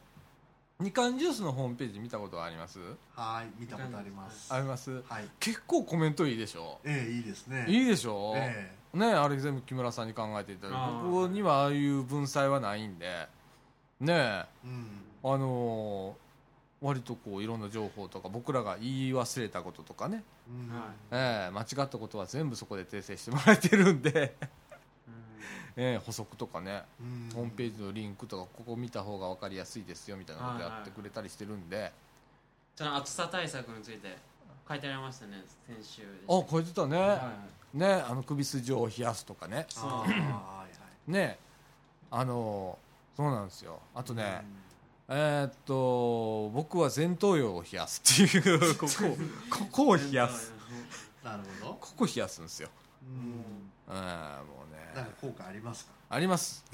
[0.80, 2.80] みかんジュースのホームページ見たことはあります？
[3.16, 4.52] はい見たことあります。
[4.52, 5.02] あります？
[5.08, 5.28] はい。
[5.40, 6.80] 結構コメントいいでしょ？
[6.84, 7.66] ええいいですね。
[7.68, 11.02] いいでしょ、えねあれ全部木村さんに考えていただいてあー。
[11.04, 13.28] ここにはああいう文才はないんで
[14.00, 14.46] ねえ。
[14.66, 14.88] うん。
[15.24, 16.22] あのー
[16.84, 20.76] 割とこういろんな情報とか僕らが言い忘れたこととかね、うん。
[20.76, 24.48] はいええ間違ったことは全部そこで訂正してもらえてるんで、うん
[25.78, 27.30] ええ補足とかねうん。
[27.34, 31.92] ホームページのリンクとかここ見た方が分かりやすいですよみたいなことやってくれたりしてるんで、
[32.76, 34.18] その暑さ対策について
[34.68, 37.34] 書いてありましたね先週であ書いてたね、はいは
[37.76, 37.78] い。
[37.78, 39.66] ねあの首筋を冷やすとかね。
[41.08, 41.38] ね
[42.10, 43.80] あのーそうなんですよ。
[43.94, 44.42] あとね、
[45.10, 49.18] えーっと僕は前頭葉を冷やすっていう ここ
[49.50, 50.54] ここを冷やす。
[51.24, 51.74] なるほど。
[51.76, 52.70] ここ冷やすんですよ。
[53.04, 53.96] うん。
[53.96, 55.92] うんもうねなんか効果ありますか？
[56.10, 56.66] あります。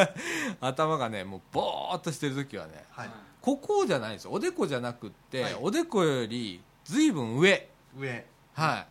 [0.60, 3.10] 頭がねもうボーっとしてる時はねはい。
[3.40, 4.32] ここじゃないんですよ。
[4.32, 5.56] おでこじゃなくって、はい。
[5.60, 7.68] おでこよりずいぶん上。
[7.96, 8.26] 上。
[8.54, 8.86] はい。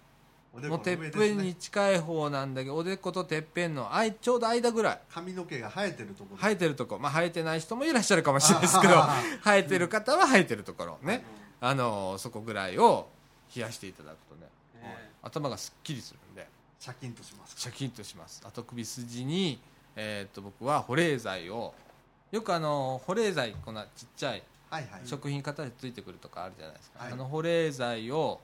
[0.57, 4.99] おでもうてっぺんにね近い方なんだけどおでことてっぺんのあいちょうど間ぐらい。
[5.11, 6.37] 髪の毛が生えてるところ。
[6.37, 6.97] 生えてるとこ。
[6.97, 11.23] まあ生えてない人もいらっしゃるかもしれないですけどあ生えてる方は生えてるところね。
[11.59, 13.09] あのそこぐらいを
[13.55, 14.47] 冷やしていただくとね
[14.81, 16.47] え頭がすっきりするんで
[16.79, 18.41] シャキンとしますシャキンとします。
[18.45, 19.59] あと首筋に、
[19.95, 21.73] えーっと僕は保冷剤を
[22.31, 24.43] よくあの保冷剤こんなちっちゃい
[25.05, 27.13] 食品型でついてくるとかあるじゃないですか、はい。
[27.13, 28.39] あの保冷剤を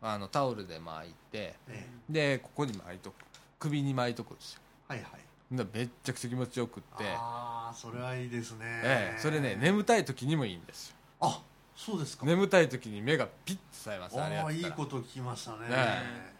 [0.00, 3.14] あのタオルで巻いてえでここに巻いとく。
[3.58, 4.60] 首に巻いとくんですよ。
[4.90, 5.56] えはいはい。
[5.56, 8.58] でめっちゃくちゃ気持ちよくって、ああそれはいいですね。
[8.64, 9.18] ええ。
[9.18, 10.96] それね眠たい時にもいいんですよ。
[11.20, 11.42] あ
[11.74, 12.26] そうですか。
[12.26, 14.20] 眠たい時に目がピッとさえます。
[14.20, 16.35] あれいいこと聞きましたねえ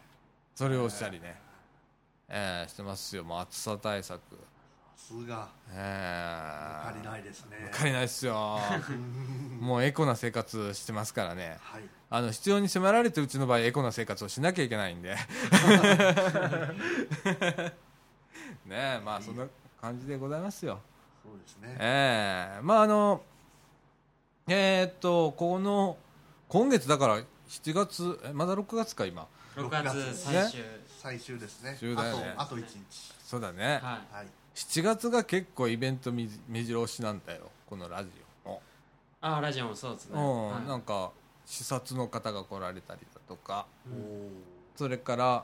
[0.57, 1.39] それをしたりね、
[2.27, 3.23] ええしてますよ。
[3.23, 4.19] もう暑さ対策。
[4.95, 5.49] さすが。
[5.71, 7.69] ええ足りないですね。
[7.71, 8.59] 借りないっすよ。
[9.61, 11.59] もうエコな生活してますからね。
[11.61, 11.83] はい。
[12.09, 15.15] あの必要に迫られてうちの場合エコな生活をしなきゃいけないんで。
[18.65, 19.45] ねえまあそんな
[19.79, 20.81] 感じでございますよ。
[21.23, 21.77] そうですね。
[21.79, 23.21] ええまああの
[24.47, 25.99] えーっとこの
[26.49, 29.27] 今月だから7月えまだ6月か今
[29.57, 30.61] 6月最終。
[31.01, 31.71] 最終ですね。
[31.81, 31.95] ね。
[31.95, 32.03] あ
[32.37, 33.13] とあと1日。
[33.23, 34.27] そうだね、ははい。
[34.53, 37.49] 7月が結構イベントみ目白押しなんだよ。
[37.67, 38.09] このラジ
[38.45, 38.49] オ。
[38.49, 38.59] のい
[39.21, 40.19] あラジオもそうですね。
[40.19, 40.65] うん、はい。
[40.65, 41.11] なんか
[41.45, 43.65] 視察の方が来られたりだとか。
[43.91, 44.29] おお
[44.75, 45.43] それから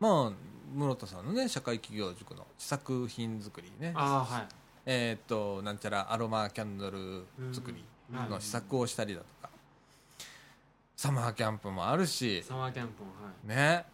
[0.00, 0.32] まあ
[0.74, 3.92] 室田さんのね社会企業塾の試作品作りね。
[3.94, 4.48] あはい。
[4.86, 8.30] えーっとなんちゃらアロマキャンドル作りうん。
[8.30, 9.32] の試作をしたりだとか、
[10.96, 12.42] サマーキャンプもあるし。
[12.42, 13.48] サマーキャンプもはい。
[13.48, 13.84] ね。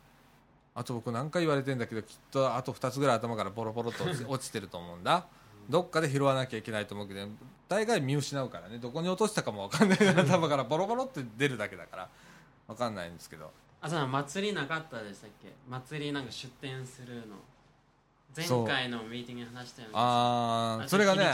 [0.74, 5.26] あと僕何回言われてんだけどきっとあと2つぐらい頭からボロボロと落ち てると思うんだ。
[5.68, 7.28] どっかで拾わなきゃいけないと思うけど
[7.68, 8.78] 大概見失うからね。
[8.78, 12.08] どこに落としたかも分かんない頭からボロボロって出るだけだから。
[12.68, 13.50] 分かんないんですけど。
[13.80, 15.52] あそう祭りなかったでしたっけ？
[15.68, 17.36] 祭りなんか出店するの。
[18.34, 21.30] 前回のミーティングで話したよねああそれがね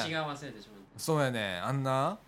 [0.97, 1.61] そうやね。
[1.63, 2.19] あんな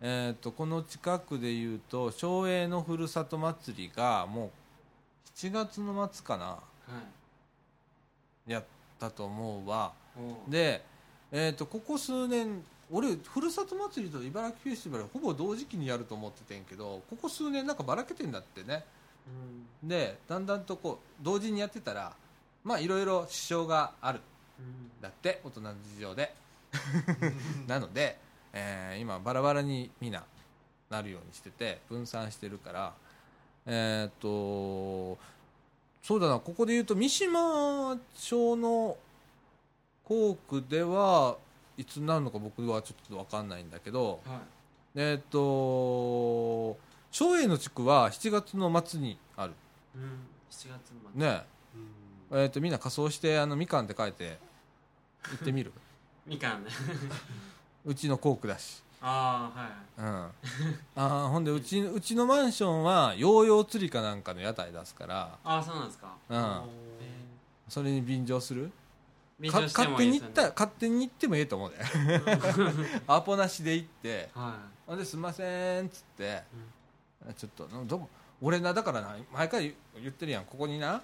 [0.00, 4.50] えー、とこの近くでいうと松栄のふるさと祭りがもう
[5.36, 6.60] 7月の末かなたは
[8.46, 8.64] いやっ
[8.98, 9.92] たと思うわ。
[10.48, 10.82] で、
[11.30, 18.84] えー、とここ数年俺ふるさと祭りと茨城フェスティバルほぼ同時期にやると思っててんけどここ数年なんかばらけてんだってね。
[19.82, 19.88] うん。
[19.88, 22.12] でだんだんとこう同時にやってたら
[22.64, 24.20] まあいろいろ支障がある。
[24.58, 24.90] うん。
[25.02, 26.34] だって大人の事情で。
[27.66, 28.18] なので、
[28.52, 30.24] えー今バラバラにみんな
[30.90, 32.92] なるようにしてて分散してるから。
[33.66, 35.18] えーっと
[36.02, 38.96] そうだなここで言うと三島町の
[40.04, 41.36] 校区では
[41.76, 44.20] いつになるのか僕はちょっと分かんないんだけど。
[44.24, 44.38] はい。
[44.94, 46.78] えーっと
[47.10, 49.52] 松栄の地区は7月の末にある。
[49.96, 50.02] うん
[50.50, 50.76] 7月の
[51.14, 51.20] 末。
[51.20, 51.42] ね
[52.32, 52.34] え。
[52.44, 54.38] ーっとみんな仮装してあのみかんって書いて
[55.30, 55.72] 行ってみる？
[56.26, 56.70] みかんね
[57.84, 58.82] うちの校区だし。
[59.00, 60.30] ああはいうん、
[60.96, 66.16] あーほんでうちうちのマンションはヨーヨー釣りかなんかの屋台出すから、ああそうなんですか。
[66.28, 66.42] うん、え
[67.68, 68.66] それに便乗する？
[68.66, 68.70] ー
[69.38, 71.76] 便か乗しても勝手に行った勝手に行ってもええと思うで。
[73.06, 74.30] アポなしで行って。
[74.34, 76.42] はほんですんませんっつって、
[77.36, 78.08] ちょっとどこ
[78.42, 80.44] 俺なだからな毎回言ってるやん。
[80.44, 81.02] ここにな。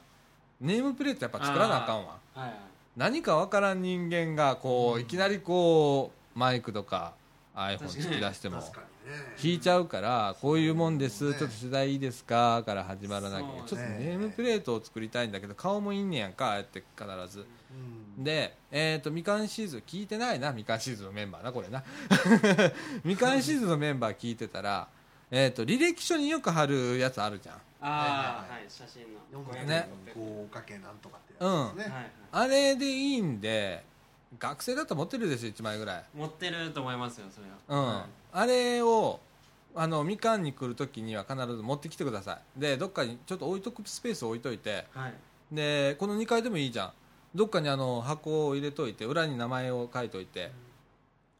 [0.61, 2.19] ネームプレートやっぱ作らなあかんわ。
[2.35, 2.59] いはいはい。
[2.97, 5.03] 何かわからん人間がこう、うん。
[5.03, 7.15] いきなりこうマイクとか
[7.55, 8.63] iPhone 突き出しても。
[9.43, 13.47] 引いちゃうからこういうもんです、ちょっと取材いいですかから始まらなきゃ。
[13.67, 17.47] ちょっとネームプレートを作りたいんだけど顔もいんねやんかああやって必ず。
[18.17, 18.25] うん。
[18.25, 21.85] でえっ、とみかんシーズン聞いてないなみかんシーズンのメンバーなこれな。
[23.05, 24.89] みかんシーズンのメンバー聞いてたら
[25.31, 27.57] えっ、と履歴書によく貼るやつあるじゃん。
[27.57, 29.45] ああはい写真の。
[29.45, 29.89] 4ね。
[30.17, 31.95] 5かけなんとかってやつですね。
[31.95, 32.11] はいはい。
[32.33, 33.85] あれでいいんで
[34.39, 36.05] 学生だったら持ってるでしょ1枚ぐらい。
[36.15, 37.83] 持ってると思いますよそれは。
[37.83, 38.05] うん、はい。
[38.33, 39.21] あれを
[39.75, 42.61] あのみかんに来るときには必ず持ってきてください。
[42.61, 44.87] でどっかにちょっと置いとくスペースを置いといて。
[44.93, 45.15] はい。
[45.53, 46.93] でこの2階でもいいじゃん。
[47.35, 50.53] どっかにあの箱を入れといて裏に名前を書いといて。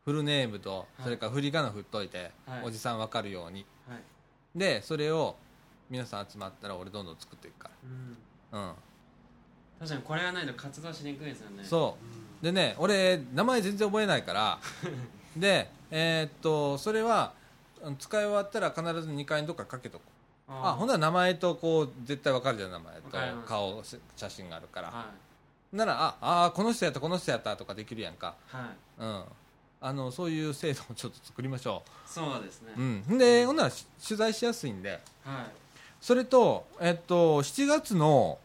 [0.05, 1.03] フルネームとい。
[1.03, 2.63] それから振り仮名振っといて、はい。
[2.65, 3.65] おじさん分かるように。
[3.89, 3.99] はい。
[4.55, 5.35] でそれを
[5.89, 8.17] 皆さん集まったら俺どんどん作っていくかうん。
[8.53, 8.75] ら、うん。
[9.79, 11.65] 確かにこれがないと活動しにくいですよね。
[11.65, 14.59] そうでね俺名前全然覚えないから。
[15.35, 17.33] でえーっとそれは
[17.83, 20.05] うん使い終わったら必ず2階にどっかかけとこ
[20.49, 20.53] う。
[20.53, 23.09] あほんなら名前とこう絶対わかるじゃん名前と
[23.47, 25.07] 顔し写真があるから、は
[25.73, 28.35] ならああーこの人やったこの人やったとかできるやんか。
[28.53, 28.67] いはい。
[28.99, 29.25] うん。
[29.81, 32.73] あのそういう制度をちょっと作りましょそうですね。
[32.77, 32.85] う、う
[33.15, 34.91] ん、でほんならし取材しやすいんで。
[34.93, 35.01] はい。
[36.01, 38.39] それとえっと7月の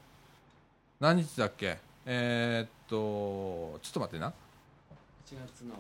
[1.02, 1.78] 何日だっけ？
[2.06, 4.34] えーっとちょっと待ってな。
[5.26, 5.76] 7月の。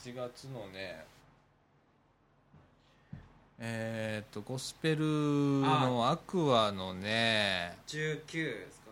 [0.00, 1.04] 7月のね
[3.60, 5.04] えーっとゴスペル
[5.60, 8.90] のアクアのね19ですか？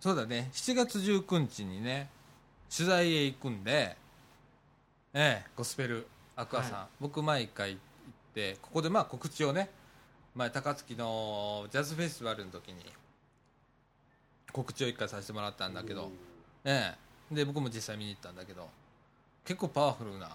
[0.00, 0.50] そうだね。
[0.52, 2.10] 7月19日にね
[2.74, 3.96] 取材へ行くんで
[5.14, 6.06] ええゴスペル
[6.40, 7.78] アクアさん、は僕毎回行っ
[8.34, 9.68] てここでまあ告知をね
[10.34, 12.76] 前高槻のジャズフェスティバルの時に
[14.50, 16.10] 告知を一回させてもらったんだけど、
[16.64, 16.94] え
[17.30, 17.34] え。
[17.34, 18.68] で僕も実際見に行ったんだけど
[19.44, 20.30] 結構パワフルな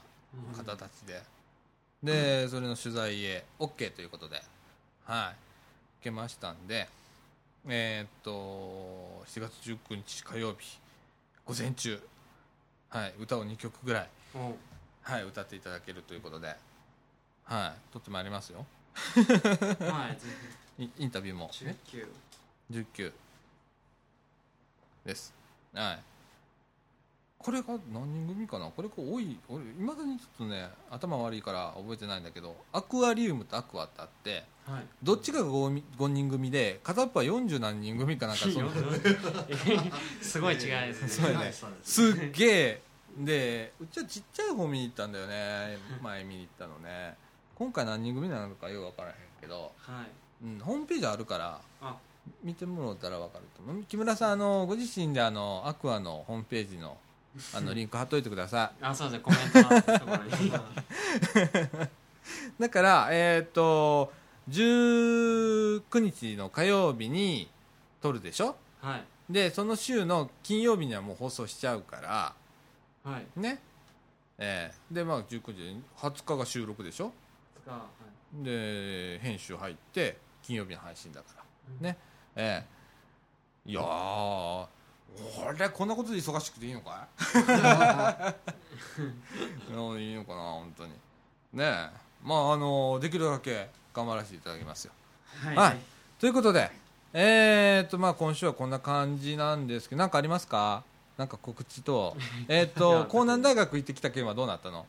[0.56, 1.22] 方たちで、
[2.04, 4.42] で、それの取材へ OK ということで
[5.06, 5.36] はい。
[6.02, 6.88] 行けましたんで
[7.68, 10.80] えーっと7月19日火曜日
[11.46, 12.00] 午前中
[12.90, 14.10] はい歌を2曲ぐらい
[15.06, 16.56] はい歌っていただけるということで。
[17.44, 18.66] はいとってもありますよ。
[19.06, 20.28] はいぜ
[20.80, 22.10] インインタビューも、ひね、19
[22.72, 23.14] 19
[25.06, 25.34] です。
[25.74, 26.04] はい。
[27.38, 28.66] これが何人組かな？
[28.72, 34.84] これこう多い俺いまだにちょっとね頭悪いから覚えてないんだけどアクアリウムとアクアってあってはい。
[35.04, 38.72] どっちかが 5, 5人組で片っぽは40何人組かなんかその
[40.24, 41.54] すごい違いですね。
[41.84, 42.82] すっげえ
[43.18, 45.78] でうちはちっちゃい方見に行ったんだよね。
[46.02, 47.16] 前見に行ったのね。
[47.56, 49.72] 今回何人組なのかよく分からへんけど。
[49.78, 50.46] はい。
[50.46, 51.96] うん、ホームページあるからあ。
[52.44, 53.84] 見てもらったら分かると思う。
[53.84, 56.98] 木村さんあのご自身であのアクアのホームページの
[57.54, 60.52] あの リンク貼っといてくださあそうですねコメントのところにい。
[62.60, 64.12] だからえっ、と
[64.50, 67.50] 19日の火曜日に
[68.02, 68.56] 撮るでしょ？
[68.82, 69.04] はい。
[69.30, 72.34] でその週の金曜日にはもう放送しちゃうから
[73.06, 73.26] はい。
[73.40, 73.60] ね。
[74.38, 77.12] えーでまあ19時20日が収録でしょ？
[77.66, 77.80] がは
[78.42, 78.44] い。
[78.44, 81.44] で編集入って金曜日の配信だから。
[81.80, 81.84] うん。
[81.84, 81.98] ね。
[82.36, 82.64] え
[83.68, 83.70] え。
[83.70, 84.68] いやー
[85.48, 87.40] 俺こんなことで忙しくていいのかい？
[89.74, 90.92] いやいいのかな本当に。
[90.92, 90.98] ね
[91.64, 91.90] え。
[92.24, 94.92] まああのできるだけ頑張らせていただきますよ。
[95.44, 95.56] はい。
[95.56, 95.78] はい。
[96.20, 96.70] ということで
[97.14, 100.84] えー、っとまあ今週はこんな感じなんですけど何かありますか？
[101.18, 102.16] なんか告知と
[102.48, 104.86] えーっいとや江南大学行ってきた件はどうなったの？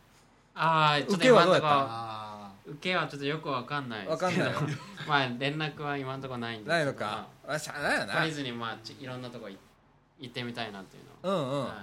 [0.54, 2.50] ああちょっと受けはどうやった？
[2.66, 4.52] 受けはちょっとよくわかんないわかんない。
[4.52, 4.60] の
[5.06, 7.26] まあ連絡は今のところないんですないのか。
[7.46, 8.06] あしゃあないよな。
[8.06, 9.56] まあとりあえずにまあちいろんなとこい
[10.18, 11.38] 行ってみたいなっていうの。
[11.38, 11.74] うんうん、は、は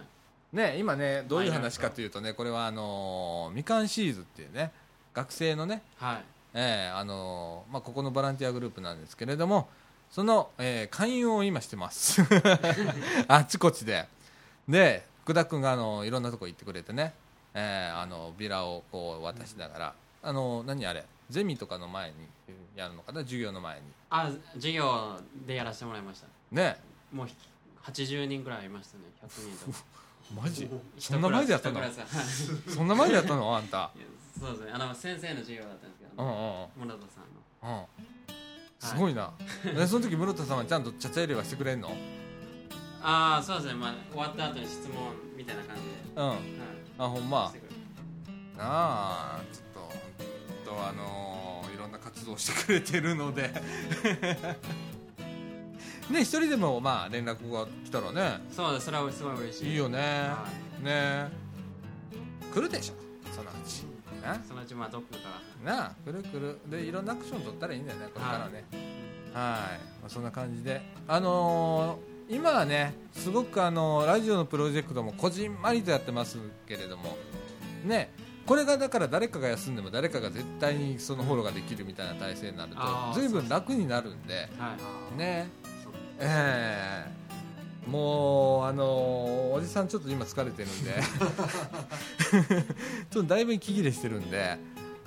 [0.54, 0.56] い。
[0.56, 4.72] ね今ねどういう話かというとねこれはあのーみかんシーズっていうね
[5.14, 6.24] 学生のね、はい。
[6.56, 9.70] えーあのーまあ、ここのボランティアグループなんですけれども
[10.12, 12.22] その、えー勧誘を今してます。
[13.28, 14.08] あっちこっちで
[14.68, 17.14] で福田君があのいろんなとこ行ってくれてね、
[17.54, 21.06] えーあのビラをこう渡しながら、あの何あれ？
[21.30, 22.16] ゼミとかの前に
[22.76, 23.22] やるのかな？
[23.22, 23.82] 授業の前に。
[24.10, 26.28] あ授業でやらせてもらいました。
[26.52, 26.78] ね。
[27.12, 27.36] もうひ
[27.84, 29.84] 80人ぐらいいましたね100人とか。
[30.44, 30.70] マジ？
[30.98, 31.82] 一そんな前でやったの？
[32.68, 33.56] そんな前でやったの？
[33.56, 33.92] あんた。
[34.40, 34.72] そうですね。
[34.74, 36.68] あの先生の授業だったんですけど、うんうんうん。
[36.78, 37.22] 村田さ
[37.66, 37.80] んの。
[37.80, 37.86] うん。
[38.80, 39.32] すごいな、
[39.64, 41.96] えその時室田さんはちゃんとちゃちゃ入れはしてくれんの？
[43.04, 43.74] ああそうですね。
[43.76, 44.94] まあ終わった後に質問
[45.36, 45.90] みたいな感じで。
[46.16, 46.28] うん。
[46.30, 46.38] はい。
[47.00, 47.48] あほんま。
[47.50, 47.76] してくれ
[48.58, 53.50] なあちょっと本当あのーいろんな活動してくれてるので。
[56.10, 58.42] ね一人でもまあ連絡が来たらね。
[58.52, 58.86] そうです。
[58.86, 59.72] それはすごい嬉しい。
[59.72, 60.00] いいよね。
[60.00, 60.48] は
[60.82, 61.30] ね。
[62.54, 62.94] 来るでしょ。
[63.34, 63.84] そのうち。
[64.24, 65.24] なそのうちまあどっかか
[65.66, 65.74] ら。
[65.74, 66.60] なあ来る来る。
[66.68, 68.66] でいろんなアクション取ったらいいんだよねこれからね。
[69.34, 69.80] はい。
[70.02, 70.82] まあ、そんな感じで。
[71.08, 77.18] あのー今はねすごくあのラジオのプロジェクトもこじんまりとやってますけれども
[77.86, 78.12] ね
[78.46, 82.82] これがだから誰かが休んでも誰かが絶対にそのフォローができるみたいな体制になると
[83.14, 84.50] 随分楽になるんで
[85.18, 85.50] ね。
[86.20, 87.24] ええ
[87.90, 90.94] もうあのーおじさんちょっと今疲れてるんで
[93.12, 94.58] ちょっとだいぶ息切れしてるんで、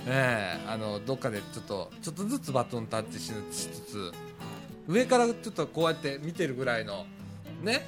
[0.06, 3.32] ええあのどっかでちょっとちょっとずつバトンタッチしし
[3.68, 4.12] つつ
[4.86, 7.06] 上からちょっとこうやって見てるぐらいの
[7.62, 7.82] ね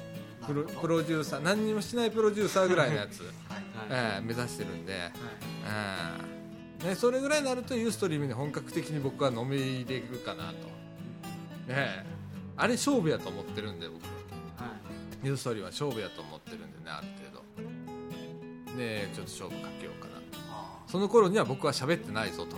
[0.45, 3.29] プロプロデューサー何にもしないプロデューサーぐらいのやつ、はい。
[3.29, 5.11] はいええ目指してるんで、はい。
[5.11, 5.11] え
[6.83, 6.89] え。
[6.89, 10.55] ね、それぐらいになるとユーストリームに本格的に僕は飲み入れるかなと、ね
[11.69, 12.05] え、
[12.55, 14.03] あれ勝負やと思ってるんで僕。
[14.03, 14.09] は
[15.23, 15.27] い。
[15.27, 17.43] ユーストリームは勝負やと思ってるんでねある程
[18.73, 18.77] 度。
[18.77, 19.98] でちょっと勝負かけよう
[20.89, 22.55] その頃には僕は喋ってないぞと。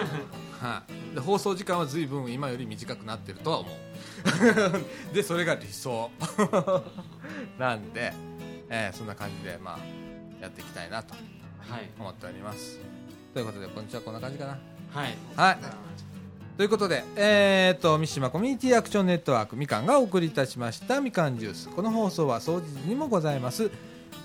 [0.64, 0.82] は
[1.12, 3.74] い、で放送時間は随分今より短くなってるとは思う。
[5.14, 6.10] でそれが理想。
[7.58, 8.12] なんで、
[8.70, 9.78] えーそんな感じでまあ
[10.40, 11.14] やっていきたいなと
[11.58, 11.90] はい。
[11.98, 12.80] 思っております。
[13.34, 14.00] ということでこんにちは。
[14.00, 14.58] こんな感じかな。
[14.90, 15.16] はい。
[15.36, 15.58] はい。
[15.58, 15.94] ー
[16.56, 21.02] ということで、えー、と三島コミュニティアクションネットワークみかんがお送りいたしました。
[21.02, 21.68] みかんジュース。
[21.68, 23.70] この放送は総除時にもございます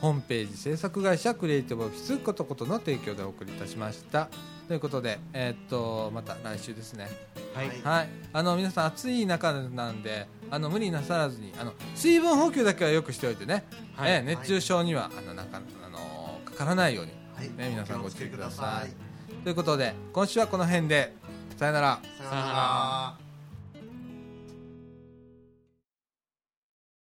[0.01, 4.29] ホームページ制作会社クリエイティブオフィスことことの提供でお送りいたしました。
[4.67, 7.09] ということで、えー、とまた来週ですね。
[7.55, 7.67] はい。
[7.67, 7.81] はい。
[7.81, 14.11] はいあの皆さん暑い中なんであの無理なさらずにあの水分補給だけはよくしておいてね、はい。
[14.11, 17.49] えー熱中症にはあのなんかあのかからないようにはい。
[17.57, 18.89] ね皆さんご注意ください。
[18.89, 19.43] い。
[19.43, 21.15] ということで今週はこの辺で
[21.57, 21.99] さよなら。
[22.17, 23.28] さようなら